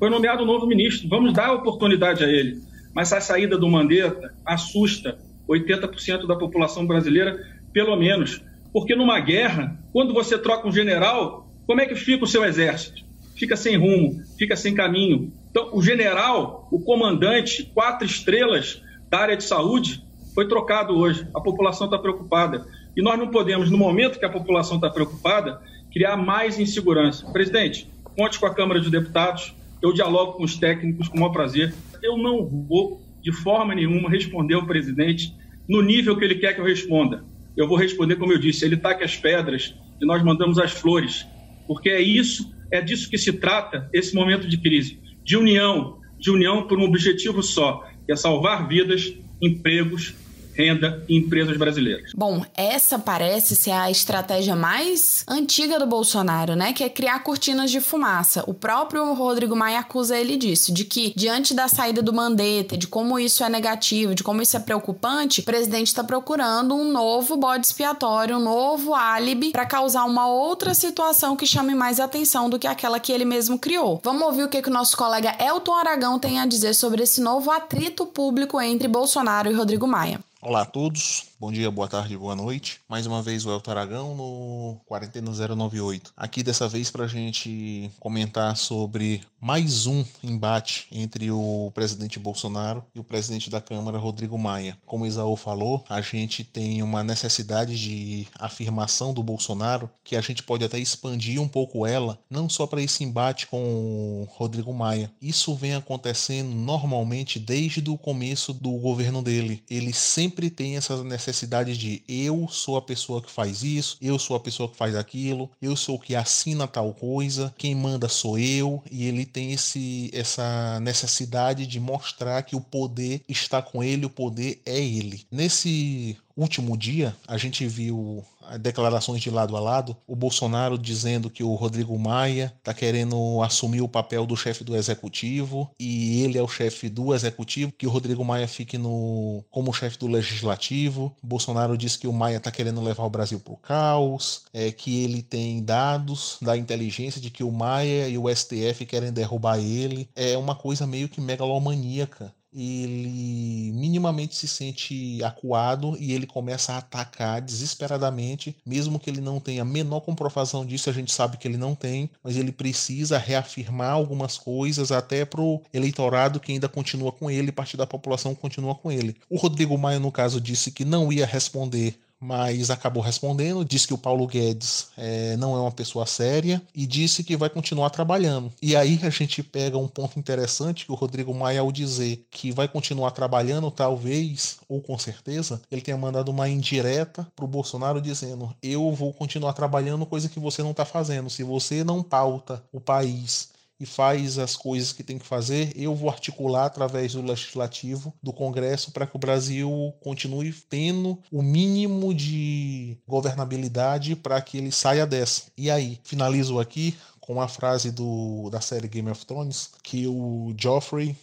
Foi 0.00 0.10
nomeado 0.10 0.42
um 0.42 0.46
novo 0.46 0.66
ministro. 0.66 1.08
Vamos 1.08 1.32
dar 1.32 1.52
oportunidade 1.52 2.24
a 2.24 2.28
ele 2.28 2.65
mas 2.96 3.12
a 3.12 3.20
saída 3.20 3.58
do 3.58 3.68
Mandetta 3.68 4.32
assusta 4.42 5.18
80% 5.46 6.26
da 6.26 6.34
população 6.34 6.86
brasileira, 6.86 7.38
pelo 7.70 7.94
menos. 7.94 8.42
Porque 8.72 8.96
numa 8.96 9.20
guerra, 9.20 9.78
quando 9.92 10.14
você 10.14 10.38
troca 10.38 10.66
um 10.66 10.72
general, 10.72 11.46
como 11.66 11.82
é 11.82 11.84
que 11.84 11.94
fica 11.94 12.24
o 12.24 12.26
seu 12.26 12.42
exército? 12.42 13.04
Fica 13.36 13.54
sem 13.54 13.76
rumo, 13.76 14.22
fica 14.38 14.56
sem 14.56 14.74
caminho. 14.74 15.30
Então, 15.50 15.76
o 15.76 15.82
general, 15.82 16.66
o 16.72 16.80
comandante, 16.80 17.70
quatro 17.74 18.06
estrelas 18.06 18.80
da 19.10 19.18
área 19.18 19.36
de 19.36 19.44
saúde, 19.44 20.02
foi 20.34 20.48
trocado 20.48 20.96
hoje. 20.96 21.28
A 21.34 21.40
população 21.42 21.88
está 21.88 21.98
preocupada. 21.98 22.66
E 22.96 23.02
nós 23.02 23.18
não 23.18 23.28
podemos, 23.28 23.70
no 23.70 23.76
momento 23.76 24.18
que 24.18 24.24
a 24.24 24.30
população 24.30 24.76
está 24.76 24.88
preocupada, 24.88 25.60
criar 25.92 26.16
mais 26.16 26.58
insegurança. 26.58 27.30
Presidente, 27.30 27.90
conte 28.16 28.40
com 28.40 28.46
a 28.46 28.54
Câmara 28.54 28.80
dos 28.80 28.90
Deputados. 28.90 29.54
Eu 29.86 29.92
dialogo 29.92 30.32
com 30.32 30.42
os 30.42 30.56
técnicos 30.56 31.06
com 31.06 31.16
o 31.16 31.20
maior 31.20 31.32
prazer 31.32 31.72
eu 32.02 32.18
não 32.18 32.44
vou, 32.44 33.00
de 33.22 33.30
forma 33.30 33.72
nenhuma, 33.72 34.10
responder 34.10 34.54
ao 34.54 34.66
presidente 34.66 35.32
no 35.68 35.80
nível 35.80 36.16
que 36.16 36.24
ele 36.24 36.34
quer 36.34 36.54
que 36.54 36.60
eu 36.60 36.64
responda. 36.64 37.24
Eu 37.56 37.68
vou 37.68 37.78
responder, 37.78 38.16
como 38.16 38.32
eu 38.32 38.38
disse, 38.38 38.64
ele 38.64 38.76
taca 38.76 39.04
as 39.04 39.16
pedras 39.16 39.76
e 40.00 40.04
nós 40.04 40.24
mandamos 40.24 40.58
as 40.58 40.72
flores, 40.72 41.24
porque 41.68 41.88
é 41.88 42.00
isso, 42.00 42.52
é 42.72 42.80
disso 42.80 43.08
que 43.08 43.16
se 43.16 43.32
trata 43.34 43.88
esse 43.92 44.12
momento 44.12 44.48
de 44.48 44.58
crise, 44.58 44.98
de 45.22 45.36
união, 45.36 46.00
de 46.18 46.32
união 46.32 46.66
por 46.66 46.80
um 46.80 46.84
objetivo 46.84 47.40
só, 47.40 47.88
que 48.04 48.10
é 48.10 48.16
salvar 48.16 48.66
vidas, 48.66 49.14
empregos 49.40 50.16
renda 50.56 51.04
em 51.08 51.18
empresas 51.18 51.56
brasileiras. 51.56 52.12
Bom, 52.14 52.44
essa 52.54 52.98
parece 52.98 53.54
ser 53.54 53.72
a 53.72 53.90
estratégia 53.90 54.56
mais 54.56 55.24
antiga 55.28 55.78
do 55.78 55.86
Bolsonaro, 55.86 56.54
né? 56.56 56.72
Que 56.72 56.84
é 56.84 56.88
criar 56.88 57.18
cortinas 57.20 57.70
de 57.70 57.80
fumaça. 57.80 58.44
O 58.46 58.54
próprio 58.54 59.12
Rodrigo 59.12 59.54
Maia 59.54 59.80
acusa 59.80 60.18
ele 60.18 60.36
disso, 60.36 60.72
de 60.72 60.84
que 60.84 61.12
diante 61.16 61.54
da 61.54 61.68
saída 61.68 62.02
do 62.02 62.12
Mandetta, 62.12 62.76
de 62.76 62.86
como 62.86 63.18
isso 63.18 63.44
é 63.44 63.48
negativo, 63.48 64.14
de 64.14 64.22
como 64.22 64.40
isso 64.40 64.56
é 64.56 64.60
preocupante, 64.60 65.40
o 65.40 65.44
presidente 65.44 65.88
está 65.88 66.02
procurando 66.02 66.74
um 66.74 66.90
novo 66.90 67.36
bode 67.36 67.66
expiatório, 67.66 68.36
um 68.36 68.42
novo 68.42 68.94
álibi 68.94 69.50
para 69.50 69.66
causar 69.66 70.04
uma 70.04 70.28
outra 70.28 70.72
situação 70.74 71.36
que 71.36 71.46
chame 71.46 71.74
mais 71.74 72.00
atenção 72.00 72.48
do 72.48 72.58
que 72.58 72.66
aquela 72.66 72.98
que 72.98 73.12
ele 73.12 73.24
mesmo 73.24 73.58
criou. 73.58 74.00
Vamos 74.02 74.22
ouvir 74.22 74.44
o 74.44 74.48
que, 74.48 74.62
que 74.62 74.68
o 74.68 74.72
nosso 74.72 74.96
colega 74.96 75.36
Elton 75.38 75.74
Aragão 75.74 76.18
tem 76.18 76.40
a 76.40 76.46
dizer 76.46 76.74
sobre 76.74 77.02
esse 77.02 77.20
novo 77.20 77.50
atrito 77.50 78.06
público 78.06 78.60
entre 78.60 78.88
Bolsonaro 78.88 79.50
e 79.50 79.54
Rodrigo 79.54 79.86
Maia. 79.86 80.20
Olá 80.40 80.62
a 80.62 80.66
todos, 80.66 81.35
bom 81.38 81.52
dia, 81.52 81.70
boa 81.70 81.86
tarde, 81.86 82.16
boa 82.16 82.34
noite. 82.34 82.80
Mais 82.88 83.06
uma 83.06 83.22
vez 83.22 83.44
o 83.44 83.50
Elton 83.50 83.70
Aragão 83.70 84.14
no 84.14 84.80
Quarentena 84.86 85.30
098. 85.30 86.14
Aqui 86.16 86.42
dessa 86.42 86.66
vez 86.66 86.90
para 86.90 87.04
a 87.04 87.08
gente 87.08 87.90
comentar 88.00 88.56
sobre 88.56 89.20
mais 89.38 89.86
um 89.86 90.02
embate 90.24 90.86
entre 90.90 91.30
o 91.30 91.70
presidente 91.74 92.18
Bolsonaro 92.18 92.82
e 92.94 93.00
o 93.00 93.04
presidente 93.04 93.50
da 93.50 93.60
Câmara, 93.60 93.98
Rodrigo 93.98 94.38
Maia. 94.38 94.78
Como 94.86 95.04
o 95.04 95.06
Isaú 95.06 95.36
falou, 95.36 95.84
a 95.88 96.00
gente 96.00 96.42
tem 96.42 96.82
uma 96.82 97.04
necessidade 97.04 97.78
de 97.78 98.26
afirmação 98.38 99.12
do 99.12 99.22
Bolsonaro 99.22 99.90
que 100.02 100.16
a 100.16 100.20
gente 100.22 100.42
pode 100.42 100.64
até 100.64 100.78
expandir 100.78 101.40
um 101.40 101.48
pouco 101.48 101.86
ela, 101.86 102.18
não 102.30 102.48
só 102.48 102.66
para 102.66 102.82
esse 102.82 103.04
embate 103.04 103.46
com 103.46 104.22
o 104.22 104.28
Rodrigo 104.30 104.72
Maia. 104.72 105.10
Isso 105.20 105.54
vem 105.54 105.74
acontecendo 105.74 106.48
normalmente 106.48 107.38
desde 107.38 107.88
o 107.90 107.98
começo 107.98 108.54
do 108.54 108.72
governo 108.72 109.22
dele. 109.22 109.62
Ele 109.68 109.92
sempre 109.92 110.48
tem 110.48 110.76
essa 110.76 111.04
necessidade 111.04 111.25
necessidade 111.26 111.76
de 111.76 112.02
eu 112.08 112.46
sou 112.48 112.76
a 112.76 112.82
pessoa 112.82 113.20
que 113.20 113.30
faz 113.30 113.62
isso, 113.62 113.96
eu 114.00 114.18
sou 114.18 114.36
a 114.36 114.40
pessoa 114.40 114.68
que 114.68 114.76
faz 114.76 114.94
aquilo, 114.94 115.50
eu 115.60 115.74
sou 115.74 115.96
o 115.96 115.98
que 115.98 116.14
assina 116.14 116.68
tal 116.68 116.94
coisa, 116.94 117.52
quem 117.58 117.74
manda 117.74 118.08
sou 118.08 118.38
eu, 118.38 118.82
e 118.90 119.04
ele 119.06 119.26
tem 119.26 119.52
esse, 119.52 120.10
essa 120.12 120.78
necessidade 120.80 121.66
de 121.66 121.80
mostrar 121.80 122.42
que 122.42 122.54
o 122.54 122.60
poder 122.60 123.22
está 123.28 123.60
com 123.60 123.82
ele, 123.82 124.06
o 124.06 124.10
poder 124.10 124.60
é 124.64 124.78
ele. 124.78 125.26
Nesse 125.30 126.16
último 126.36 126.76
dia, 126.76 127.16
a 127.26 127.36
gente 127.36 127.66
viu 127.66 128.24
declarações 128.60 129.20
de 129.20 129.30
lado 129.30 129.56
a 129.56 129.60
lado, 129.60 129.96
o 130.06 130.14
Bolsonaro 130.14 130.78
dizendo 130.78 131.30
que 131.30 131.42
o 131.42 131.54
Rodrigo 131.54 131.98
Maia 131.98 132.52
está 132.58 132.72
querendo 132.72 133.42
assumir 133.42 133.80
o 133.80 133.88
papel 133.88 134.26
do 134.26 134.36
chefe 134.36 134.64
do 134.64 134.76
executivo 134.76 135.70
e 135.78 136.22
ele 136.22 136.38
é 136.38 136.42
o 136.42 136.48
chefe 136.48 136.88
do 136.88 137.14
executivo, 137.14 137.72
que 137.72 137.86
o 137.86 137.90
Rodrigo 137.90 138.24
Maia 138.24 138.46
fique 138.46 138.78
no 138.78 139.44
como 139.50 139.72
chefe 139.72 139.98
do 139.98 140.06
legislativo. 140.06 141.14
Bolsonaro 141.22 141.76
disse 141.76 141.98
que 141.98 142.06
o 142.06 142.12
Maia 142.12 142.36
está 142.36 142.50
querendo 142.50 142.80
levar 142.82 143.04
o 143.04 143.10
Brasil 143.10 143.40
para 143.40 143.52
o 143.52 143.56
caos, 143.56 144.42
é 144.52 144.70
que 144.70 145.04
ele 145.04 145.22
tem 145.22 145.62
dados 145.62 146.38
da 146.40 146.56
inteligência 146.56 147.20
de 147.20 147.30
que 147.30 147.44
o 147.44 147.52
Maia 147.52 148.08
e 148.08 148.18
o 148.18 148.34
STF 148.34 148.86
querem 148.86 149.12
derrubar 149.12 149.58
ele. 149.58 150.08
É 150.14 150.36
uma 150.36 150.54
coisa 150.54 150.86
meio 150.86 151.08
que 151.08 151.20
megalomaníaca 151.20 152.32
ele 152.56 153.72
minimamente 153.74 154.34
se 154.34 154.48
sente 154.48 155.22
acuado 155.22 155.96
e 156.00 156.12
ele 156.12 156.26
começa 156.26 156.72
a 156.72 156.78
atacar 156.78 157.40
desesperadamente, 157.42 158.56
mesmo 158.64 158.98
que 158.98 159.10
ele 159.10 159.20
não 159.20 159.38
tenha 159.38 159.62
a 159.62 159.64
menor 159.64 160.00
comprovação 160.00 160.64
disso, 160.64 160.88
a 160.88 160.92
gente 160.92 161.12
sabe 161.12 161.36
que 161.36 161.46
ele 161.46 161.58
não 161.58 161.74
tem, 161.74 162.08
mas 162.24 162.36
ele 162.36 162.50
precisa 162.50 163.18
reafirmar 163.18 163.92
algumas 163.92 164.38
coisas 164.38 164.90
até 164.90 165.24
pro 165.24 165.60
eleitorado 165.72 166.40
que 166.40 166.52
ainda 166.52 166.68
continua 166.68 167.12
com 167.12 167.30
ele, 167.30 167.52
parte 167.52 167.76
da 167.76 167.86
população 167.86 168.34
continua 168.34 168.74
com 168.74 168.90
ele. 168.90 169.16
O 169.28 169.36
Rodrigo 169.36 169.76
Maia, 169.76 169.98
no 169.98 170.10
caso, 170.10 170.40
disse 170.40 170.70
que 170.70 170.84
não 170.84 171.12
ia 171.12 171.26
responder 171.26 171.98
mas 172.26 172.70
acabou 172.70 173.00
respondendo, 173.00 173.64
disse 173.64 173.86
que 173.86 173.94
o 173.94 173.98
Paulo 173.98 174.26
Guedes 174.26 174.88
é, 174.96 175.36
não 175.36 175.54
é 175.54 175.60
uma 175.60 175.70
pessoa 175.70 176.04
séria 176.06 176.60
e 176.74 176.84
disse 176.84 177.22
que 177.22 177.36
vai 177.36 177.48
continuar 177.48 177.90
trabalhando. 177.90 178.52
E 178.60 178.74
aí 178.74 178.98
a 179.04 179.10
gente 179.10 179.44
pega 179.44 179.78
um 179.78 179.86
ponto 179.86 180.18
interessante 180.18 180.84
que 180.84 180.90
o 180.90 180.96
Rodrigo 180.96 181.32
Maia, 181.32 181.60
ao 181.60 181.70
dizer 181.70 182.26
que 182.28 182.50
vai 182.50 182.66
continuar 182.66 183.12
trabalhando, 183.12 183.70
talvez, 183.70 184.58
ou 184.68 184.80
com 184.80 184.98
certeza, 184.98 185.62
ele 185.70 185.80
tenha 185.80 185.96
mandado 185.96 186.30
uma 186.30 186.48
indireta 186.48 187.24
para 187.36 187.44
o 187.44 187.48
Bolsonaro 187.48 188.00
dizendo: 188.00 188.52
Eu 188.60 188.92
vou 188.92 189.12
continuar 189.12 189.52
trabalhando, 189.52 190.04
coisa 190.04 190.28
que 190.28 190.40
você 190.40 190.64
não 190.64 190.72
está 190.72 190.84
fazendo. 190.84 191.30
Se 191.30 191.44
você 191.44 191.84
não 191.84 192.02
pauta 192.02 192.60
o 192.72 192.80
país 192.80 193.54
e 193.78 193.86
faz 193.86 194.38
as 194.38 194.56
coisas 194.56 194.92
que 194.92 195.02
tem 195.02 195.18
que 195.18 195.26
fazer, 195.26 195.72
eu 195.76 195.94
vou 195.94 196.08
articular 196.08 196.66
através 196.66 197.12
do 197.12 197.22
legislativo, 197.22 198.12
do 198.22 198.32
Congresso, 198.32 198.92
para 198.92 199.06
que 199.06 199.16
o 199.16 199.18
Brasil 199.18 199.94
continue 200.00 200.52
tendo 200.68 201.18
o 201.30 201.42
mínimo 201.42 202.14
de 202.14 202.96
governabilidade 203.06 204.16
para 204.16 204.40
que 204.40 204.58
ele 204.58 204.72
saia 204.72 205.06
dessa. 205.06 205.44
E 205.56 205.70
aí, 205.70 206.00
finalizo 206.04 206.58
aqui 206.58 206.96
com 207.20 207.40
a 207.40 207.48
frase 207.48 207.90
do, 207.90 208.48
da 208.50 208.60
série 208.60 208.88
Game 208.88 209.10
of 209.10 209.26
Thrones, 209.26 209.70
que 209.82 210.06
o 210.06 210.54
Joffrey 210.56 211.16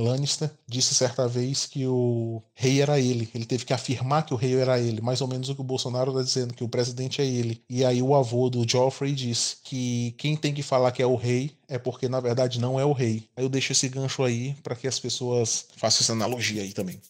Lannister 0.00 0.50
disse 0.66 0.94
certa 0.94 1.28
vez 1.28 1.66
que 1.66 1.86
o 1.86 2.42
rei 2.54 2.80
era 2.80 2.98
ele. 2.98 3.28
Ele 3.34 3.44
teve 3.44 3.64
que 3.64 3.72
afirmar 3.72 4.24
que 4.24 4.34
o 4.34 4.36
rei 4.36 4.56
era 4.56 4.78
ele, 4.78 5.00
mais 5.00 5.20
ou 5.20 5.28
menos 5.28 5.48
o 5.48 5.54
que 5.54 5.60
o 5.60 5.64
Bolsonaro 5.64 6.10
está 6.10 6.22
dizendo, 6.22 6.54
que 6.54 6.64
o 6.64 6.68
presidente 6.68 7.20
é 7.20 7.26
ele. 7.26 7.60
E 7.68 7.84
aí 7.84 8.02
o 8.02 8.14
avô 8.14 8.48
do 8.48 8.68
Joffrey 8.68 9.12
disse 9.12 9.56
que 9.62 10.14
quem 10.18 10.36
tem 10.36 10.52
que 10.52 10.62
falar 10.62 10.92
que 10.92 11.02
é 11.02 11.06
o 11.06 11.16
rei 11.16 11.52
é 11.68 11.78
porque 11.78 12.08
na 12.08 12.20
verdade 12.20 12.60
não 12.60 12.78
é 12.78 12.84
o 12.84 12.92
rei. 12.92 13.24
Eu 13.36 13.48
deixo 13.48 13.72
esse 13.72 13.88
gancho 13.88 14.22
aí 14.22 14.54
para 14.62 14.76
que 14.76 14.86
as 14.86 14.98
pessoas 14.98 15.66
façam 15.76 16.02
essa 16.02 16.12
analogia 16.12 16.62
aí 16.62 16.72
também. 16.72 17.00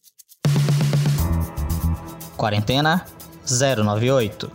Quarentena 2.37 3.07
098 3.49 4.50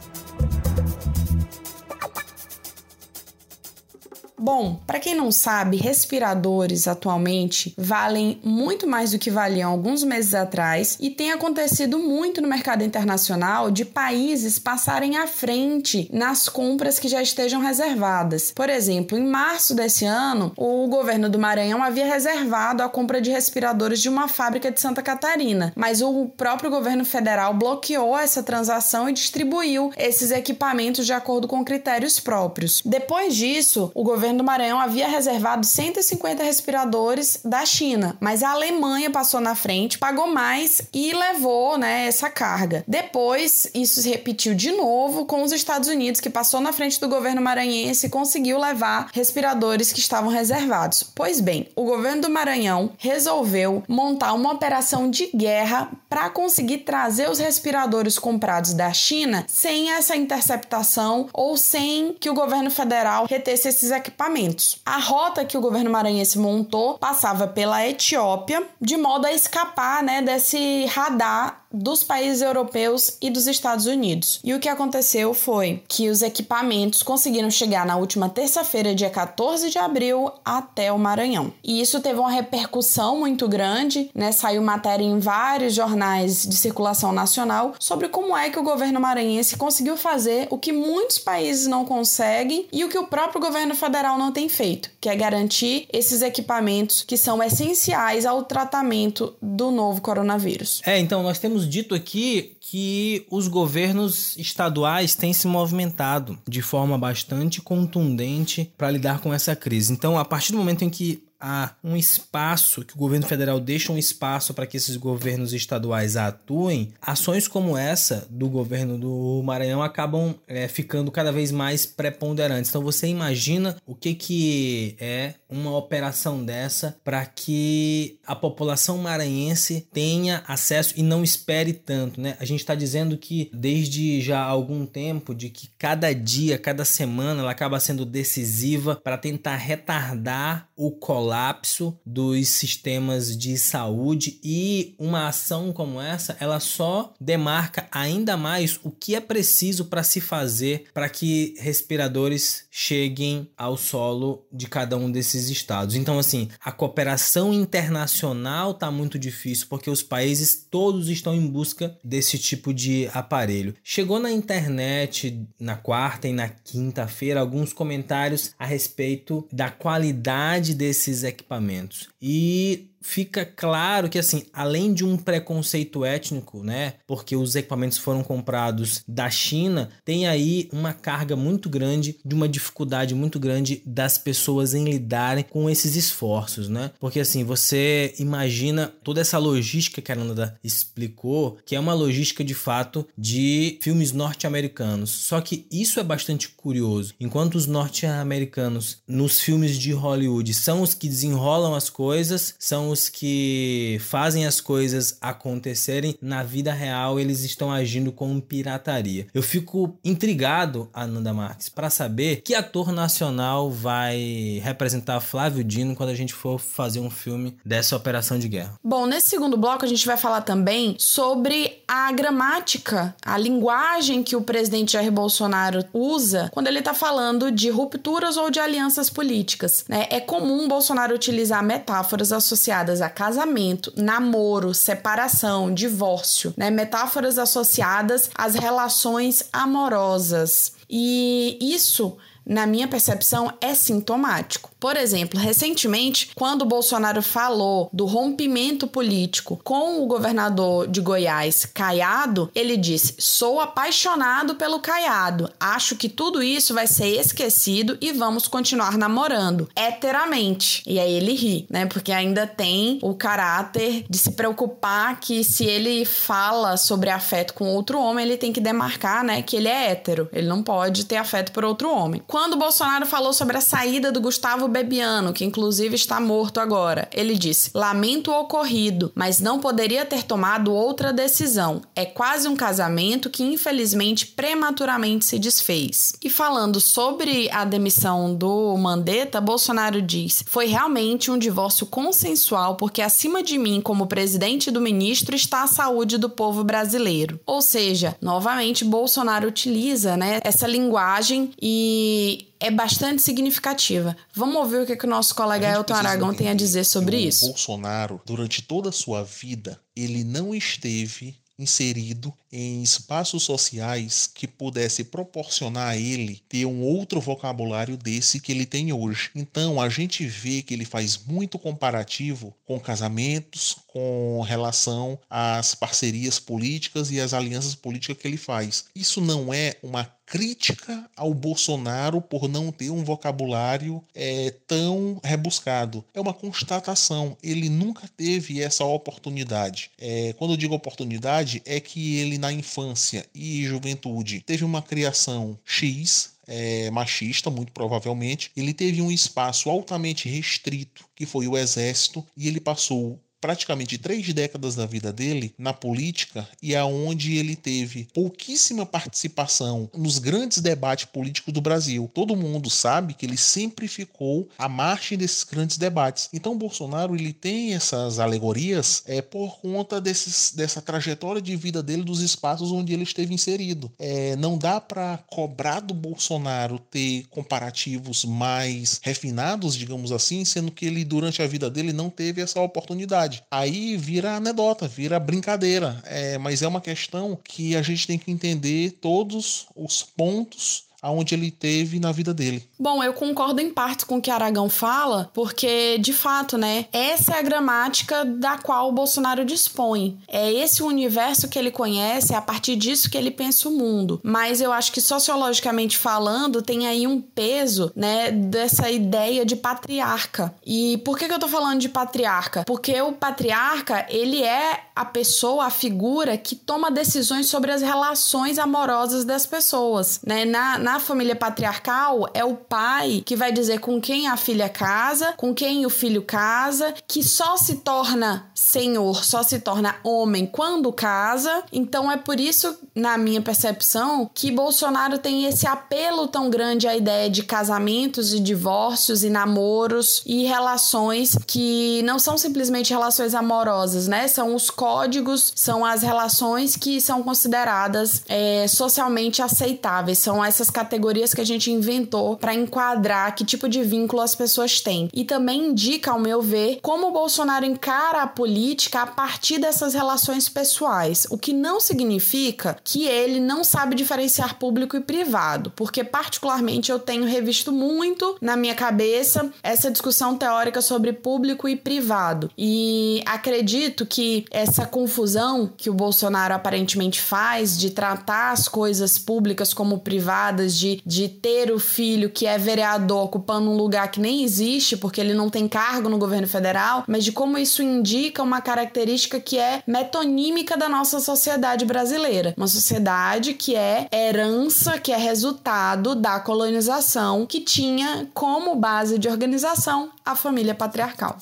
Bom, 4.39 4.79
para 4.87 4.99
quem 4.99 5.13
não 5.13 5.33
sabe, 5.33 5.75
respiradores 5.75 6.87
atualmente 6.87 7.73
valem 7.77 8.39
muito 8.41 8.87
mais 8.87 9.11
do 9.11 9.19
que 9.19 9.29
valiam 9.29 9.69
alguns 9.69 10.01
meses 10.01 10.33
atrás 10.33 10.97
e 10.99 11.09
tem 11.09 11.31
acontecido 11.31 11.99
muito 11.99 12.41
no 12.41 12.47
mercado 12.47 12.81
internacional 12.81 13.69
de 13.69 13.83
países 13.83 14.57
passarem 14.57 15.17
à 15.17 15.27
frente 15.27 16.09
nas 16.13 16.47
compras 16.47 16.97
que 16.97 17.09
já 17.09 17.21
estejam 17.21 17.59
reservadas. 17.59 18.53
Por 18.55 18.69
exemplo, 18.69 19.17
em 19.17 19.25
março 19.25 19.75
desse 19.75 20.05
ano, 20.05 20.53
o 20.55 20.87
governo 20.87 21.29
do 21.29 21.37
Maranhão 21.37 21.83
havia 21.83 22.05
reservado 22.05 22.81
a 22.81 22.87
compra 22.87 23.19
de 23.21 23.29
respiradores 23.29 24.01
de 24.01 24.07
uma 24.07 24.29
fábrica 24.29 24.71
de 24.71 24.79
Santa 24.79 25.01
Catarina, 25.01 25.73
mas 25.75 26.01
o 26.01 26.29
próprio 26.37 26.69
governo 26.69 27.03
federal 27.03 27.53
bloqueou 27.53 28.17
essa 28.17 28.41
transação 28.41 29.09
e 29.09 29.13
distribuiu 29.13 29.91
esses 29.97 30.31
equipamentos 30.31 31.05
de 31.05 31.11
acordo 31.11 31.45
com 31.45 31.65
critérios 31.65 32.21
próprios. 32.21 32.81
Depois 32.85 33.35
disso, 33.35 33.91
o 33.93 34.03
governo 34.03 34.28
governo 34.29 34.37
do 34.37 34.43
Maranhão 34.43 34.79
havia 34.79 35.07
reservado 35.07 35.65
150 35.65 36.43
respiradores 36.43 37.39
da 37.43 37.65
China, 37.65 38.15
mas 38.19 38.43
a 38.43 38.51
Alemanha 38.51 39.09
passou 39.09 39.39
na 39.39 39.55
frente, 39.55 39.97
pagou 39.97 40.27
mais 40.27 40.81
e 40.93 41.13
levou 41.13 41.77
né, 41.77 42.05
essa 42.07 42.29
carga. 42.29 42.83
Depois, 42.87 43.69
isso 43.73 44.01
se 44.01 44.09
repetiu 44.09 44.53
de 44.53 44.71
novo 44.71 45.25
com 45.25 45.41
os 45.41 45.51
Estados 45.51 45.89
Unidos, 45.89 46.21
que 46.21 46.29
passou 46.29 46.61
na 46.61 46.71
frente 46.71 46.99
do 46.99 47.07
governo 47.07 47.41
maranhense 47.41 48.05
e 48.05 48.09
conseguiu 48.09 48.59
levar 48.59 49.09
respiradores 49.13 49.91
que 49.91 49.99
estavam 49.99 50.29
reservados. 50.29 51.03
Pois 51.03 51.41
bem, 51.41 51.67
o 51.75 51.83
governo 51.83 52.23
do 52.23 52.29
Maranhão 52.29 52.91
resolveu 52.97 53.83
montar 53.87 54.33
uma 54.33 54.51
operação 54.51 55.09
de 55.09 55.27
guerra 55.33 55.89
para 56.07 56.29
conseguir 56.29 56.79
trazer 56.79 57.29
os 57.29 57.39
respiradores 57.39 58.19
comprados 58.19 58.73
da 58.73 58.91
China 58.93 59.45
sem 59.47 59.91
essa 59.91 60.15
interceptação 60.15 61.29
ou 61.33 61.57
sem 61.57 62.13
que 62.19 62.29
o 62.29 62.33
governo 62.33 62.69
federal 62.69 63.25
retesse 63.27 63.67
esses 63.67 63.91
equipamentos 63.91 64.18
equipamentos. 64.19 64.81
A 64.85 64.97
rota 64.97 65.45
que 65.45 65.57
o 65.57 65.61
governo 65.61 65.89
maranhense 65.89 66.37
montou 66.37 66.97
passava 66.97 67.47
pela 67.47 67.87
Etiópia, 67.87 68.63
de 68.81 68.97
modo 68.97 69.25
a 69.25 69.31
escapar 69.31 70.03
né, 70.03 70.21
desse 70.21 70.85
radar 70.87 71.58
dos 71.71 72.03
países 72.03 72.41
europeus 72.41 73.17
e 73.21 73.29
dos 73.29 73.47
Estados 73.47 73.85
Unidos. 73.85 74.39
E 74.43 74.53
o 74.53 74.59
que 74.59 74.69
aconteceu 74.69 75.33
foi 75.33 75.83
que 75.87 76.09
os 76.09 76.21
equipamentos 76.21 77.03
conseguiram 77.03 77.51
chegar 77.51 77.85
na 77.85 77.95
última 77.95 78.29
terça-feira, 78.29 78.95
dia 78.95 79.09
14 79.09 79.69
de 79.69 79.77
abril, 79.77 80.31
até 80.43 80.91
o 80.91 80.97
Maranhão. 80.97 81.53
E 81.63 81.81
isso 81.81 81.99
teve 82.01 82.19
uma 82.19 82.31
repercussão 82.31 83.19
muito 83.19 83.47
grande, 83.47 84.09
né? 84.13 84.31
Saiu 84.31 84.61
matéria 84.61 85.03
em 85.03 85.19
vários 85.19 85.73
jornais 85.73 86.43
de 86.43 86.55
circulação 86.55 87.11
nacional 87.11 87.73
sobre 87.79 88.07
como 88.09 88.35
é 88.35 88.49
que 88.49 88.59
o 88.59 88.63
governo 88.63 88.99
maranhense 88.99 89.57
conseguiu 89.57 89.97
fazer 89.97 90.47
o 90.49 90.57
que 90.57 90.71
muitos 90.71 91.17
países 91.17 91.67
não 91.67 91.85
conseguem 91.85 92.67
e 92.71 92.83
o 92.83 92.89
que 92.89 92.97
o 92.97 93.07
próprio 93.07 93.41
governo 93.41 93.75
federal 93.75 94.17
não 94.17 94.31
tem 94.31 94.49
feito, 94.49 94.89
que 94.99 95.09
é 95.09 95.15
garantir 95.15 95.87
esses 95.91 96.21
equipamentos 96.21 97.03
que 97.03 97.17
são 97.17 97.41
essenciais 97.43 98.25
ao 98.25 98.43
tratamento 98.43 99.35
do 99.41 99.71
novo 99.71 100.01
coronavírus. 100.01 100.81
É, 100.85 100.99
então 100.99 101.23
nós 101.23 101.39
temos 101.39 101.58
dito 101.67 101.95
aqui 101.95 102.57
que 102.59 103.25
os 103.29 103.47
governos 103.47 104.37
estaduais 104.37 105.15
têm 105.15 105.33
se 105.33 105.47
movimentado 105.47 106.37
de 106.47 106.61
forma 106.61 106.97
bastante 106.97 107.61
contundente 107.61 108.71
para 108.77 108.91
lidar 108.91 109.19
com 109.19 109.33
essa 109.33 109.55
crise. 109.55 109.93
Então, 109.93 110.17
a 110.17 110.25
partir 110.25 110.51
do 110.51 110.57
momento 110.57 110.83
em 110.83 110.89
que 110.89 111.23
há 111.39 111.75
um 111.83 111.95
espaço, 111.95 112.83
que 112.83 112.93
o 112.93 112.97
governo 112.97 113.25
federal 113.25 113.59
deixa 113.59 113.91
um 113.91 113.97
espaço 113.97 114.53
para 114.53 114.67
que 114.67 114.77
esses 114.77 114.97
governos 114.97 115.53
estaduais 115.53 116.17
atuem, 116.17 116.93
ações 117.01 117.47
como 117.47 117.77
essa 117.77 118.27
do 118.29 118.49
governo 118.49 118.97
do 118.97 119.41
Maranhão 119.43 119.81
acabam 119.81 120.35
é, 120.47 120.67
ficando 120.67 121.11
cada 121.11 121.31
vez 121.31 121.51
mais 121.51 121.85
preponderantes. 121.85 122.69
Então 122.69 122.81
você 122.81 123.07
imagina 123.07 123.77
o 123.85 123.95
que, 123.95 124.13
que 124.13 124.95
é 124.99 125.35
uma 125.49 125.75
operação 125.75 126.43
dessa 126.43 126.97
para 127.03 127.25
que 127.25 128.19
a 128.25 128.35
população 128.35 128.97
maranhense 128.97 129.87
tenha 129.91 130.43
acesso 130.47 130.93
e 130.97 131.03
não 131.03 131.23
espere 131.23 131.73
tanto, 131.73 132.21
né? 132.21 132.35
A 132.39 132.45
gente 132.45 132.59
está 132.59 132.75
dizendo 132.75 133.17
que 133.17 133.49
desde 133.53 134.21
já 134.21 134.39
há 134.39 134.45
algum 134.45 134.85
tempo 134.85 135.33
de 135.33 135.49
que 135.49 135.69
cada 135.77 136.13
dia, 136.13 136.57
cada 136.57 136.85
semana 136.85 137.41
ela 137.41 137.51
acaba 137.51 137.79
sendo 137.79 138.05
decisiva 138.05 138.95
para 138.95 139.17
tentar 139.17 139.55
retardar 139.55 140.67
o 140.75 140.91
colapso 140.91 141.28
colapso 141.29 141.95
dos 142.03 142.47
sistemas 142.47 143.37
de 143.37 143.55
saúde 143.55 144.39
e 144.43 144.95
uma 144.97 145.27
ação 145.27 145.71
como 145.71 146.01
essa, 146.01 146.35
ela 146.39 146.59
só 146.59 147.13
demarca 147.21 147.87
ainda 147.91 148.35
mais 148.35 148.79
o 148.83 148.89
que 148.89 149.13
é 149.13 149.21
preciso 149.21 149.85
para 149.85 150.01
se 150.01 150.19
fazer 150.19 150.85
para 150.91 151.07
que 151.07 151.53
respiradores 151.59 152.63
cheguem 152.71 153.47
ao 153.55 153.77
solo 153.77 154.43
de 154.51 154.65
cada 154.67 154.97
um 154.97 155.11
desses 155.11 155.49
estados. 155.49 155.93
Então 155.95 156.17
assim, 156.17 156.49
a 156.65 156.71
cooperação 156.71 157.53
internacional 157.53 158.73
tá 158.73 158.89
muito 158.89 159.19
difícil 159.19 159.67
porque 159.69 159.89
os 159.89 160.01
países 160.01 160.65
todos 160.67 161.09
estão 161.09 161.35
em 161.35 161.45
busca 161.45 161.95
desse 162.03 162.39
tipo 162.39 162.73
de 162.73 163.07
aparelho. 163.13 163.75
Chegou 163.83 164.19
na 164.19 164.31
internet 164.31 165.47
na 165.59 165.75
quarta 165.75 166.27
e 166.27 166.33
na 166.33 166.49
quinta-feira 166.49 167.39
alguns 167.39 167.71
comentários 167.71 168.51
a 168.57 168.65
respeito 168.65 169.47
da 169.51 169.69
qualidade 169.69 170.73
desses 170.73 171.18
equipamentos. 171.23 172.09
E 172.21 172.91
fica 173.01 173.45
claro 173.45 174.09
que, 174.09 174.19
assim, 174.19 174.45
além 174.53 174.93
de 174.93 175.05
um 175.05 175.17
preconceito 175.17 176.03
étnico, 176.03 176.63
né? 176.63 176.95
Porque 177.07 177.35
os 177.35 177.55
equipamentos 177.55 177.97
foram 177.97 178.23
comprados 178.23 179.03
da 179.07 179.29
China, 179.29 179.89
tem 180.03 180.27
aí 180.27 180.69
uma 180.71 180.93
carga 180.93 181.35
muito 181.35 181.69
grande, 181.69 182.17
de 182.23 182.35
uma 182.35 182.47
dificuldade 182.47 183.15
muito 183.15 183.39
grande 183.39 183.81
das 183.85 184.17
pessoas 184.17 184.73
em 184.73 184.83
lidarem 184.83 185.45
com 185.49 185.69
esses 185.69 185.95
esforços, 185.95 186.69
né? 186.69 186.91
Porque, 186.99 187.19
assim, 187.19 187.43
você 187.43 188.13
imagina 188.19 188.93
toda 189.03 189.21
essa 189.21 189.37
logística 189.37 190.01
que 190.01 190.11
a 190.11 190.15
Nanda 190.15 190.57
explicou, 190.63 191.57
que 191.65 191.75
é 191.75 191.79
uma 191.79 191.93
logística 191.93 192.43
de 192.43 192.53
fato 192.53 193.07
de 193.17 193.79
filmes 193.81 194.11
norte-americanos. 194.11 195.09
Só 195.09 195.41
que 195.41 195.65
isso 195.71 195.99
é 195.99 196.03
bastante 196.03 196.49
curioso. 196.49 197.13
Enquanto 197.19 197.55
os 197.55 197.67
norte-americanos 197.67 198.97
nos 199.07 199.39
filmes 199.39 199.77
de 199.77 199.91
Hollywood 199.91 200.53
são 200.53 200.81
os 200.81 200.93
que 200.93 201.07
desenrolam 201.07 201.73
as 201.73 201.89
coisas, 201.89 202.55
são 202.59 202.88
os 202.89 203.09
que 203.09 203.97
fazem 204.01 204.45
as 204.45 204.59
coisas 204.59 205.17
acontecerem, 205.21 206.17
na 206.21 206.43
vida 206.43 206.73
real 206.73 207.19
eles 207.19 207.43
estão 207.43 207.71
agindo 207.71 208.11
com 208.11 208.39
pirataria. 208.39 209.27
Eu 209.33 209.43
fico 209.43 209.97
intrigado, 210.03 210.89
Ananda 210.93 211.33
Marques, 211.33 211.69
para 211.69 211.89
saber 211.89 212.41
que 212.41 212.55
ator 212.55 212.91
nacional 212.91 213.71
vai 213.71 214.59
representar 214.63 215.19
Flávio 215.19 215.63
Dino 215.63 215.95
quando 215.95 216.09
a 216.09 216.15
gente 216.15 216.33
for 216.33 216.59
fazer 216.59 216.99
um 216.99 217.09
filme 217.09 217.57
dessa 217.65 217.95
operação 217.95 218.39
de 218.39 218.47
guerra. 218.47 218.75
Bom, 218.83 219.05
nesse 219.05 219.29
segundo 219.29 219.57
bloco 219.57 219.85
a 219.85 219.87
gente 219.87 220.05
vai 220.05 220.17
falar 220.17 220.41
também 220.41 220.95
sobre 220.97 221.79
a 221.87 222.11
gramática, 222.11 223.15
a 223.23 223.37
linguagem 223.37 224.23
que 224.23 224.35
o 224.35 224.41
presidente 224.41 224.93
Jair 224.93 225.11
Bolsonaro 225.11 225.85
usa 225.93 226.49
quando 226.51 226.67
ele 226.67 226.79
está 226.79 226.93
falando 226.93 227.51
de 227.51 227.69
rupturas 227.69 228.37
ou 228.37 228.49
de 228.49 228.59
alianças 228.59 229.09
políticas. 229.09 229.85
Né? 229.87 230.07
É 230.09 230.19
comum 230.19 230.67
Bolsonaro 230.67 231.13
utilizar 231.13 231.63
metáforas 231.63 232.31
associadas 232.31 232.78
a 233.01 233.09
casamento, 233.09 233.93
namoro, 233.95 234.73
separação, 234.73 235.73
divórcio, 235.73 236.53
né? 236.55 236.69
metáforas 236.69 237.37
associadas 237.37 238.29
às 238.35 238.55
relações 238.55 239.43
amorosas. 239.51 240.73
E 240.89 241.57
isso 241.61 242.17
na 242.49 242.65
minha 242.65 242.87
percepção, 242.87 243.53
é 243.61 243.75
sintomático. 243.75 244.68
Por 244.79 244.95
exemplo, 244.95 245.39
recentemente, 245.39 246.31
quando 246.33 246.61
o 246.61 246.65
Bolsonaro 246.65 247.21
falou 247.21 247.89
do 247.91 248.05
rompimento 248.05 248.87
político 248.87 249.59
com 249.63 250.01
o 250.01 250.07
governador 250.07 250.87
de 250.87 251.01
Goiás, 251.01 251.65
Caiado, 251.65 252.49
ele 252.55 252.77
disse: 252.77 253.15
Sou 253.19 253.59
apaixonado 253.59 254.55
pelo 254.55 254.79
Caiado. 254.79 255.51
Acho 255.59 255.95
que 255.95 256.07
tudo 256.07 256.41
isso 256.41 256.73
vai 256.73 256.87
ser 256.87 257.19
esquecido 257.19 257.97
e 257.99 258.13
vamos 258.13 258.47
continuar 258.47 258.97
namorando, 258.97 259.69
heteramente. 259.75 260.81
E 260.87 260.97
aí 260.97 261.13
ele 261.13 261.33
ri, 261.33 261.67
né? 261.69 261.85
Porque 261.85 262.11
ainda 262.11 262.47
tem 262.47 262.99
o 263.01 263.13
caráter 263.13 264.05
de 264.09 264.17
se 264.17 264.31
preocupar 264.31 265.19
que 265.19 265.43
se 265.43 265.65
ele 265.65 266.05
fala 266.05 266.77
sobre 266.77 267.09
afeto 267.09 267.53
com 267.53 267.67
outro 267.73 267.99
homem, 267.99 268.25
ele 268.25 268.37
tem 268.37 268.53
que 268.53 268.61
demarcar, 268.61 269.23
né, 269.23 269.41
que 269.41 269.55
ele 269.55 269.67
é 269.67 269.91
hétero. 269.91 270.29
Ele 270.31 270.47
não 270.47 270.63
pode 270.63 271.05
ter 271.05 271.17
afeto 271.17 271.51
por 271.51 271.65
outro 271.65 271.91
homem. 271.91 272.21
Quando 272.25 272.55
Bolsonaro 272.57 273.05
falou 273.05 273.33
sobre 273.33 273.57
a 273.57 273.61
saída 273.61 274.11
do 274.11 274.21
Gustavo 274.21 274.68
Bebiano, 274.69 275.33
que 275.33 275.45
inclusive 275.45 275.95
está 275.95 276.19
morto 276.19 276.59
agora, 276.59 277.09
ele 277.13 277.37
disse: 277.37 277.71
Lamento 277.73 278.31
o 278.31 278.39
ocorrido, 278.39 279.11
mas 279.15 279.39
não 279.39 279.59
poderia 279.59 280.05
ter 280.05 280.23
tomado 280.23 280.73
outra 280.73 281.11
decisão. 281.11 281.81
É 281.95 282.05
quase 282.05 282.47
um 282.47 282.55
casamento 282.55 283.29
que 283.29 283.43
infelizmente 283.43 284.27
prematuramente 284.27 285.25
se 285.25 285.39
desfez. 285.39 286.13
E 286.23 286.29
falando 286.29 286.79
sobre 286.79 287.49
a 287.51 287.65
demissão 287.65 288.33
do 288.33 288.75
Mandetta, 288.77 289.41
Bolsonaro 289.41 290.01
diz: 290.01 290.43
Foi 290.47 290.67
realmente 290.67 291.31
um 291.31 291.37
divórcio 291.37 291.85
consensual, 291.85 292.75
porque 292.75 293.01
acima 293.01 293.43
de 293.43 293.57
mim, 293.57 293.81
como 293.81 294.07
presidente 294.07 294.71
do 294.71 294.81
ministro, 294.81 295.35
está 295.35 295.63
a 295.63 295.67
saúde 295.67 296.17
do 296.17 296.29
povo 296.29 296.63
brasileiro. 296.63 297.39
Ou 297.45 297.61
seja, 297.61 298.15
novamente 298.21 298.85
Bolsonaro 298.85 299.47
utiliza 299.47 300.15
né, 300.15 300.39
essa 300.43 300.67
linguagem 300.67 301.51
e 301.61 302.48
é 302.59 302.69
bastante 302.69 303.21
significativa. 303.21 304.15
Vamos 304.33 304.55
ouvir 304.57 304.81
o 304.81 304.85
que, 304.85 304.95
que 304.95 305.05
o 305.05 305.09
nosso 305.09 305.33
colega 305.33 305.71
Elton 305.71 305.93
Aragão 305.93 306.33
tem 306.33 306.49
a 306.49 306.53
dizer 306.53 306.83
sobre 306.83 307.15
o 307.15 307.19
isso. 307.19 307.47
Bolsonaro, 307.47 308.21
durante 308.25 308.61
toda 308.61 308.89
a 308.89 308.93
sua 308.93 309.23
vida, 309.23 309.79
ele 309.95 310.23
não 310.23 310.53
esteve 310.53 311.35
inserido 311.59 312.33
em 312.51 312.81
espaços 312.81 313.43
sociais 313.43 314.29
que 314.33 314.47
pudesse 314.47 315.03
proporcionar 315.03 315.89
a 315.89 315.97
ele 315.97 316.41
ter 316.47 316.65
um 316.65 316.81
outro 316.81 317.19
vocabulário 317.19 317.97
desse 317.97 318.39
que 318.39 318.51
ele 318.51 318.65
tem 318.65 318.93
hoje. 318.93 319.29
Então 319.35 319.79
a 319.79 319.89
gente 319.89 320.25
vê 320.25 320.61
que 320.61 320.73
ele 320.73 320.85
faz 320.85 321.19
muito 321.27 321.59
comparativo 321.59 322.55
com 322.65 322.79
casamentos, 322.79 323.75
com 323.91 324.41
relação 324.41 325.19
às 325.29 325.73
parcerias 325.75 326.39
políticas 326.39 327.11
e 327.11 327.19
às 327.19 327.33
alianças 327.33 327.75
políticas 327.75 328.17
que 328.17 328.27
ele 328.27 328.37
faz. 328.37 328.85
Isso 328.95 329.19
não 329.21 329.53
é 329.53 329.75
uma 329.81 330.05
crítica 330.25 331.09
ao 331.15 331.33
Bolsonaro 331.33 332.21
por 332.21 332.47
não 332.47 332.71
ter 332.71 332.91
um 332.91 333.03
vocabulário 333.03 334.03
é, 334.13 334.53
tão 334.67 335.19
rebuscado. 335.23 336.05
É 336.13 336.21
uma 336.21 336.33
constatação. 336.33 337.35
Ele 337.41 337.67
nunca 337.67 338.07
teve 338.15 338.61
essa 338.61 338.85
oportunidade. 338.85 339.89
É, 339.97 340.33
quando 340.37 340.51
eu 340.51 340.57
digo 340.57 340.75
oportunidade, 340.75 341.61
é 341.65 341.79
que 341.79 342.17
ele 342.17 342.37
na 342.37 342.53
infância 342.53 343.25
e 343.33 343.65
juventude 343.65 344.41
teve 344.41 344.63
uma 344.63 344.83
criação 344.83 345.57
X, 345.65 346.33
é, 346.47 346.91
machista, 346.91 347.49
muito 347.49 347.71
provavelmente. 347.71 348.51
Ele 348.55 348.73
teve 348.73 349.01
um 349.01 349.11
espaço 349.11 349.69
altamente 349.69 350.29
restrito, 350.29 351.05
que 351.15 351.25
foi 351.25 351.47
o 351.47 351.57
exército, 351.57 352.25
e 352.37 352.47
ele 352.47 352.59
passou 352.59 353.19
praticamente 353.39 353.97
três 353.97 354.31
décadas 354.33 354.75
da 354.75 354.85
vida 354.85 355.11
dele 355.11 355.53
na 355.57 355.73
política 355.73 356.47
e 356.61 356.75
aonde 356.75 357.37
ele 357.37 357.55
teve 357.55 358.07
pouquíssima 358.13 358.85
participação 358.85 359.89
nos 359.95 360.19
grandes 360.19 360.59
debates 360.59 361.05
políticos 361.05 361.53
do 361.53 361.61
Brasil. 361.61 362.09
Todo 362.13 362.35
mundo 362.35 362.69
sabe 362.69 363.13
que 363.13 363.25
ele 363.25 363.37
sempre 363.37 363.87
ficou 363.87 364.49
à 364.57 364.67
margem 364.67 365.17
desses 365.17 365.43
grandes 365.43 365.77
debates. 365.77 366.29
Então 366.33 366.57
Bolsonaro 366.57 367.15
ele 367.15 367.33
tem 367.33 367.73
essas 367.73 368.19
alegorias 368.19 369.03
é 369.05 369.21
por 369.21 369.59
conta 369.59 370.01
desses, 370.01 370.51
dessa 370.53 370.81
trajetória 370.81 371.41
de 371.41 371.55
vida 371.55 371.81
dele 371.81 372.03
dos 372.03 372.21
espaços 372.21 372.71
onde 372.71 372.93
ele 372.93 373.03
esteve 373.03 373.33
inserido. 373.33 373.91
É, 373.97 374.35
não 374.35 374.57
dá 374.57 374.81
para 374.81 375.17
cobrar 375.27 375.79
do 375.79 375.93
Bolsonaro 375.93 376.79
ter 376.79 377.25
comparativos 377.29 378.25
mais 378.25 378.99
refinados, 379.03 379.75
digamos 379.75 380.11
assim, 380.11 380.43
sendo 380.43 380.71
que 380.71 380.85
ele 380.85 381.03
durante 381.05 381.41
a 381.41 381.47
vida 381.47 381.69
dele 381.69 381.93
não 381.93 382.09
teve 382.09 382.41
essa 382.41 382.59
oportunidade 382.61 383.28
verdade. 383.29 383.43
Aí 383.51 383.95
vira 383.95 384.35
anedota, 384.35 384.87
vira 384.87 385.19
brincadeira. 385.19 386.01
É, 386.05 386.37
mas 386.37 386.61
é 386.61 386.67
uma 386.67 386.81
questão 386.81 387.37
que 387.43 387.75
a 387.75 387.81
gente 387.81 388.07
tem 388.07 388.17
que 388.17 388.31
entender 388.31 388.97
todos 388.99 389.67
os 389.75 390.01
pontos 390.01 390.88
aonde 391.01 391.35
ele 391.35 391.51
teve 391.51 391.99
na 391.99 392.11
vida 392.11 392.33
dele. 392.33 392.63
Bom, 392.77 393.03
eu 393.03 393.13
concordo 393.13 393.61
em 393.61 393.71
parte 393.71 394.05
com 394.05 394.17
o 394.17 394.21
que 394.21 394.31
Aragão 394.31 394.69
fala, 394.69 395.29
porque 395.33 395.97
de 395.97 396.13
fato, 396.13 396.57
né, 396.57 396.85
essa 396.91 397.35
é 397.35 397.39
a 397.39 397.41
gramática 397.41 398.25
da 398.25 398.57
qual 398.57 398.89
o 398.89 398.91
Bolsonaro 398.93 399.45
dispõe. 399.45 400.17
É 400.27 400.51
esse 400.51 400.83
o 400.83 400.87
universo 400.87 401.47
que 401.47 401.57
ele 401.57 401.71
conhece, 401.71 402.33
é 402.33 402.37
a 402.37 402.41
partir 402.41 402.75
disso 402.75 403.09
que 403.09 403.17
ele 403.17 403.31
pensa 403.31 403.69
o 403.69 403.71
mundo. 403.71 404.19
Mas 404.23 404.61
eu 404.61 404.71
acho 404.71 404.91
que 404.91 405.01
sociologicamente 405.01 405.97
falando, 405.97 406.61
tem 406.61 406.87
aí 406.87 407.07
um 407.07 407.21
peso, 407.21 407.91
né, 407.95 408.31
dessa 408.31 408.89
ideia 408.89 409.45
de 409.45 409.55
patriarca. 409.55 410.53
E 410.65 410.97
por 410.99 411.17
que, 411.17 411.27
que 411.27 411.33
eu 411.33 411.39
tô 411.39 411.47
falando 411.47 411.79
de 411.79 411.89
patriarca? 411.89 412.63
Porque 412.65 413.01
o 413.01 413.13
patriarca, 413.13 414.05
ele 414.09 414.43
é 414.43 414.81
a 414.95 415.05
pessoa, 415.05 415.65
a 415.65 415.69
figura 415.69 416.37
que 416.37 416.55
toma 416.55 416.91
decisões 416.91 417.47
sobre 417.47 417.71
as 417.71 417.81
relações 417.81 418.59
amorosas 418.59 419.23
das 419.23 419.45
pessoas, 419.45 420.19
né? 420.25 420.43
Na, 420.43 420.77
na 420.77 420.88
família 420.97 421.35
patriarcal, 421.35 422.29
é 422.33 422.45
o 422.45 422.55
pai 422.55 423.21
que 423.25 423.35
vai 423.35 423.51
dizer 423.51 423.81
com 423.81 423.99
quem 423.99 424.29
a 424.29 424.37
filha 424.37 424.69
casa, 424.69 425.33
com 425.33 425.53
quem 425.53 425.85
o 425.85 425.89
filho 425.89 426.21
casa, 426.21 426.93
que 427.05 427.21
só 427.21 427.57
se 427.57 427.77
torna 427.77 428.49
senhor, 428.55 429.25
só 429.25 429.43
se 429.43 429.59
torna 429.59 429.95
homem 430.05 430.45
quando 430.45 430.93
casa. 430.93 431.63
Então 431.71 432.09
é 432.09 432.15
por 432.15 432.39
isso, 432.39 432.77
na 432.95 433.17
minha 433.17 433.41
percepção, 433.41 434.29
que 434.33 434.51
Bolsonaro 434.51 435.17
tem 435.17 435.45
esse 435.45 435.67
apelo 435.67 436.27
tão 436.27 436.49
grande 436.49 436.87
à 436.87 436.95
ideia 436.95 437.29
de 437.29 437.43
casamentos 437.43 438.33
e 438.33 438.39
divórcios 438.39 439.23
e 439.23 439.29
namoros 439.29 440.21
e 440.25 440.45
relações 440.45 441.37
que 441.45 442.01
não 442.03 442.19
são 442.19 442.37
simplesmente 442.37 442.93
relações 442.93 443.33
amorosas, 443.33 444.07
né? 444.07 444.27
São 444.27 444.55
os 444.55 444.69
códigos, 444.69 445.51
são 445.55 445.83
as 445.83 446.01
relações 446.01 446.75
que 446.75 447.01
são 447.01 447.23
consideradas 447.23 448.23
é, 448.27 448.67
socialmente 448.67 449.41
aceitáveis, 449.41 450.19
são 450.19 450.43
essas 450.43 450.69
categorias 450.79 451.33
que 451.33 451.41
a 451.41 451.45
gente 451.45 451.69
inventou 451.69 452.37
para 452.37 452.53
enquadrar 452.53 453.35
que 453.35 453.43
tipo 453.43 453.67
de 453.67 453.83
vínculo 453.83 454.21
as 454.21 454.33
pessoas 454.33 454.79
têm. 454.79 455.09
E 455.13 455.25
também 455.25 455.67
indica, 455.67 456.11
ao 456.11 456.19
meu 456.19 456.41
ver, 456.41 456.79
como 456.81 457.07
o 457.07 457.11
Bolsonaro 457.11 457.65
encara 457.65 458.21
a 458.21 458.27
política 458.27 459.01
a 459.01 459.07
partir 459.07 459.59
dessas 459.59 459.93
relações 459.93 460.47
pessoais, 460.47 461.27
o 461.29 461.37
que 461.37 461.51
não 461.51 461.81
significa 461.81 462.77
que 462.81 463.05
ele 463.05 463.41
não 463.41 463.61
sabe 463.63 463.93
diferenciar 463.93 464.57
público 464.57 464.95
e 464.95 465.01
privado, 465.01 465.71
porque 465.75 466.01
particularmente 466.01 466.91
eu 466.91 466.99
tenho 466.99 467.25
revisto 467.25 467.73
muito 467.73 468.37
na 468.39 468.55
minha 468.55 468.75
cabeça 468.75 469.51
essa 469.61 469.91
discussão 469.91 470.37
teórica 470.37 470.81
sobre 470.81 471.11
público 471.11 471.67
e 471.67 471.75
privado. 471.75 472.49
E 472.57 473.21
acredito 473.25 474.05
que 474.05 474.45
essa 474.49 474.85
confusão 474.85 475.69
que 475.75 475.89
o 475.89 475.93
Bolsonaro 475.93 476.53
aparentemente 476.53 477.19
faz 477.19 477.77
de 477.77 477.89
tratar 477.89 478.51
as 478.51 478.67
coisas 478.67 479.17
públicas 479.17 479.73
como 479.73 479.99
privadas, 479.99 480.68
de, 480.77 481.01
de 481.05 481.29
ter 481.29 481.71
o 481.71 481.79
filho 481.79 482.29
que 482.29 482.45
é 482.45 482.57
vereador 482.57 483.25
ocupando 483.25 483.69
um 483.69 483.75
lugar 483.75 484.09
que 484.11 484.19
nem 484.19 484.43
existe, 484.43 484.97
porque 484.97 485.21
ele 485.21 485.33
não 485.33 485.49
tem 485.49 485.67
cargo 485.67 486.09
no 486.09 486.17
governo 486.17 486.47
federal, 486.47 487.03
mas 487.07 487.23
de 487.23 487.31
como 487.31 487.57
isso 487.57 487.81
indica 487.81 488.43
uma 488.43 488.61
característica 488.61 489.39
que 489.39 489.57
é 489.57 489.81
metonímica 489.85 490.77
da 490.77 490.89
nossa 490.89 491.19
sociedade 491.19 491.85
brasileira. 491.85 492.53
Uma 492.57 492.67
sociedade 492.67 493.53
que 493.53 493.75
é 493.75 494.07
herança, 494.13 494.99
que 494.99 495.11
é 495.11 495.17
resultado 495.17 496.15
da 496.15 496.39
colonização, 496.39 497.45
que 497.45 497.61
tinha 497.61 498.27
como 498.33 498.75
base 498.75 499.17
de 499.17 499.27
organização 499.27 500.09
a 500.25 500.35
família 500.35 500.75
patriarcal. 500.75 501.37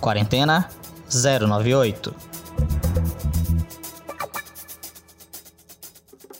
Quarentena 0.00 0.68
098. 1.08 2.33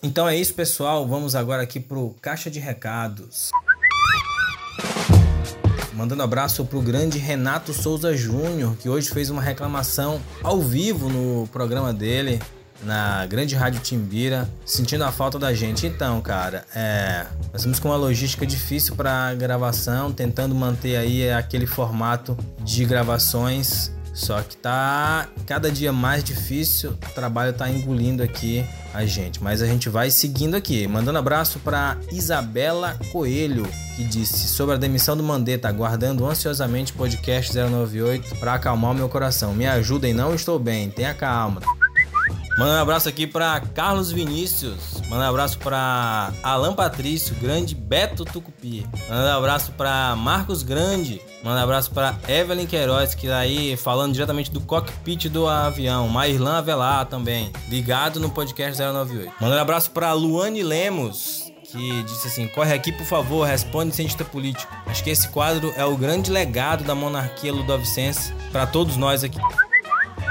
Então 0.05 0.29
é 0.29 0.37
isso, 0.37 0.53
pessoal. 0.53 1.09
Vamos 1.09 1.35
agora 1.35 1.63
aqui 1.63 1.81
pro 1.81 2.15
caixa 2.21 2.51
de 2.51 2.61
recados. 2.61 3.51
Mandando 5.95 6.23
abraço 6.23 6.63
pro 6.67 6.83
grande 6.83 7.19
Renato 7.19 7.73
Souza 7.73 8.15
Júnior, 8.15 8.77
que 8.77 8.87
hoje 8.87 9.09
fez 9.09 9.31
uma 9.31 9.41
reclamação 9.41 10.21
ao 10.43 10.61
vivo 10.61 11.09
no 11.09 11.47
programa 11.47 11.91
dele, 11.91 12.39
na 12.83 13.25
grande 13.25 13.55
rádio 13.55 13.81
Timbira, 13.81 14.47
sentindo 14.67 15.05
a 15.05 15.11
falta 15.11 15.39
da 15.39 15.55
gente. 15.55 15.87
Então, 15.87 16.21
cara, 16.21 16.67
é, 16.75 17.25
nós 17.51 17.63
estamos 17.63 17.79
com 17.79 17.89
uma 17.89 17.97
logística 17.97 18.47
difícil 18.47 18.95
para 18.97 19.33
gravação, 19.33 20.13
tentando 20.13 20.55
manter 20.55 20.97
aí 20.97 21.33
aquele 21.33 21.67
formato 21.67 22.37
de 22.61 22.85
gravações 22.85 23.91
só 24.15 24.41
que 24.43 24.57
tá 24.57 25.29
cada 25.45 25.71
dia 25.71 25.93
mais 25.93 26.23
difícil, 26.23 26.91
o 26.93 27.15
trabalho 27.15 27.53
tá 27.53 27.69
engolindo 27.69 28.23
aqui 28.23 28.65
a 28.95 29.05
gente, 29.05 29.43
mas 29.43 29.61
a 29.61 29.67
gente 29.67 29.89
vai 29.89 30.09
seguindo 30.09 30.55
aqui. 30.55 30.87
Mandando 30.87 31.19
abraço 31.19 31.59
para 31.59 31.99
Isabela 32.13 32.97
Coelho, 33.11 33.67
que 33.97 34.05
disse 34.05 34.47
sobre 34.47 34.77
a 34.77 34.79
demissão 34.79 35.17
do 35.17 35.23
Mandetta, 35.23 35.69
aguardando 35.69 36.25
ansiosamente 36.25 36.93
o 36.93 36.97
podcast 36.97 37.53
098 37.53 38.37
para 38.37 38.55
acalmar 38.55 38.93
o 38.93 38.95
meu 38.95 39.09
coração. 39.09 39.53
Me 39.53 39.67
ajudem, 39.67 40.15
não 40.15 40.33
estou 40.33 40.61
bem, 40.61 40.91
tenha 40.91 41.13
calma. 41.13 41.61
Manda 42.57 42.75
um 42.75 42.83
abraço 42.83 43.09
aqui 43.09 43.27
para 43.27 43.61
Carlos 43.61 44.13
Vinícius. 44.13 45.01
Manda 45.09 45.25
um 45.25 45.29
abraço 45.29 45.59
para 45.59 46.33
Alan 46.41 46.73
Patrício, 46.73 47.35
grande 47.37 47.75
Beto 47.75 48.25
Tucupi. 48.25 48.87
Manda 49.09 49.35
um 49.35 49.39
abraço 49.39 49.73
para 49.73 50.15
Marcos 50.15 50.63
Grande. 50.63 51.21
Manda 51.43 51.61
um 51.61 51.65
abraço 51.65 51.91
para 51.91 52.15
Evelyn 52.29 52.67
Queiroz, 52.67 53.13
que 53.13 53.27
tá 53.27 53.39
aí 53.39 53.77
falando 53.77 54.13
diretamente 54.13 54.53
do 54.53 54.61
cockpit 54.61 55.29
do 55.29 55.49
avião. 55.49 56.09
Mairlan 56.09 56.59
Avelar 56.59 57.07
também, 57.07 57.53
ligado 57.69 58.21
no 58.21 58.31
podcast 58.31 58.81
098. 58.81 59.33
Manda 59.41 59.57
um 59.57 59.61
abraço 59.61 59.91
para 59.91 60.13
Luane 60.13 60.63
Lemos, 60.63 61.53
que 61.65 62.05
disse 62.05 62.29
assim: 62.29 62.47
corre 62.47 62.73
aqui, 62.73 62.93
por 62.93 63.05
favor, 63.05 63.45
responde 63.45 63.97
cientista 63.97 64.25
político. 64.25 64.73
Acho 64.87 65.03
que 65.03 65.11
esse 65.11 65.29
quadro 65.29 65.73
é 65.77 65.85
o 65.85 65.97
grande 65.97 66.31
legado 66.31 66.85
da 66.85 66.95
monarquia 66.95 67.53
ludovicense 67.53 68.33
para 68.53 68.65
todos 68.65 68.97
nós 68.97 69.25
aqui. 69.25 69.41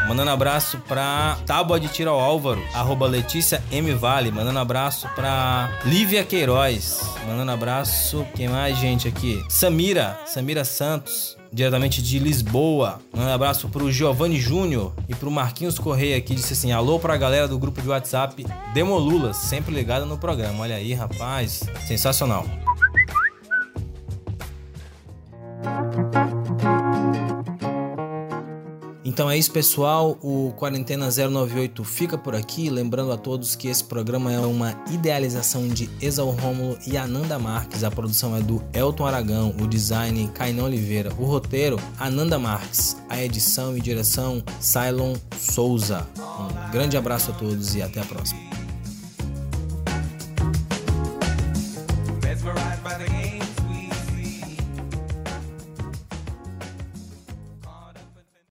Mandando 0.07 0.31
abraço 0.31 0.77
pra 0.87 1.37
Tábua 1.45 1.79
de 1.79 1.87
Tiro 1.87 2.09
ao 2.09 2.19
Álvaro, 2.19 2.61
arroba 2.73 3.07
Letícia 3.07 3.63
M. 3.71 3.93
Vale. 3.93 4.31
Mandando 4.31 4.59
abraço 4.59 5.07
pra 5.15 5.71
Lívia 5.85 6.23
Queiroz. 6.23 7.01
Mandando 7.25 7.51
abraço, 7.51 8.25
quem 8.35 8.49
mais, 8.49 8.77
gente, 8.77 9.07
aqui? 9.07 9.43
Samira, 9.49 10.19
Samira 10.25 10.65
Santos 10.65 11.37
diretamente 11.53 12.01
de 12.01 12.17
Lisboa. 12.17 12.99
Um 13.13 13.27
abraço 13.27 13.69
pro 13.69 13.91
Giovanni 13.91 14.39
Júnior 14.39 14.91
e 15.07 15.13
pro 15.13 15.29
Marquinhos 15.29 15.77
Correia 15.77 16.19
que 16.19 16.33
disse 16.33 16.53
assim: 16.53 16.71
alô 16.71 16.99
pra 16.99 17.15
galera 17.15 17.47
do 17.47 17.59
grupo 17.59 17.81
de 17.81 17.87
WhatsApp 17.87 18.45
Demolulas, 18.73 19.37
sempre 19.37 19.73
ligado 19.73 20.05
no 20.05 20.17
programa. 20.17 20.63
Olha 20.63 20.75
aí, 20.75 20.93
rapaz, 20.93 21.61
sensacional. 21.87 22.45
É 29.33 29.37
isso, 29.37 29.51
pessoal. 29.51 30.17
O 30.21 30.53
Quarentena 30.55 31.09
098 31.09 31.83
fica 31.83 32.17
por 32.17 32.35
aqui. 32.35 32.69
Lembrando 32.69 33.11
a 33.11 33.17
todos 33.17 33.55
que 33.55 33.67
esse 33.67 33.83
programa 33.83 34.31
é 34.31 34.39
uma 34.39 34.75
idealização 34.91 35.67
de 35.67 35.89
Exal 36.01 36.29
Rômulo 36.29 36.77
e 36.85 36.97
Ananda 36.97 37.39
Marques. 37.39 37.83
A 37.83 37.89
produção 37.89 38.35
é 38.35 38.41
do 38.41 38.63
Elton 38.73 39.05
Aragão, 39.05 39.55
o 39.59 39.67
design 39.67 40.29
Kainan 40.33 40.65
Oliveira, 40.65 41.11
o 41.17 41.25
roteiro 41.25 41.79
Ananda 41.99 42.37
Marques, 42.37 42.95
a 43.09 43.21
edição 43.23 43.75
e 43.75 43.81
direção 43.81 44.43
Cylon 44.59 45.15
Souza. 45.37 46.07
Um 46.17 46.71
grande 46.71 46.95
abraço 46.95 47.31
a 47.31 47.33
todos 47.33 47.75
e 47.75 47.81
até 47.81 48.01
a 48.01 48.05
próxima. 48.05 48.62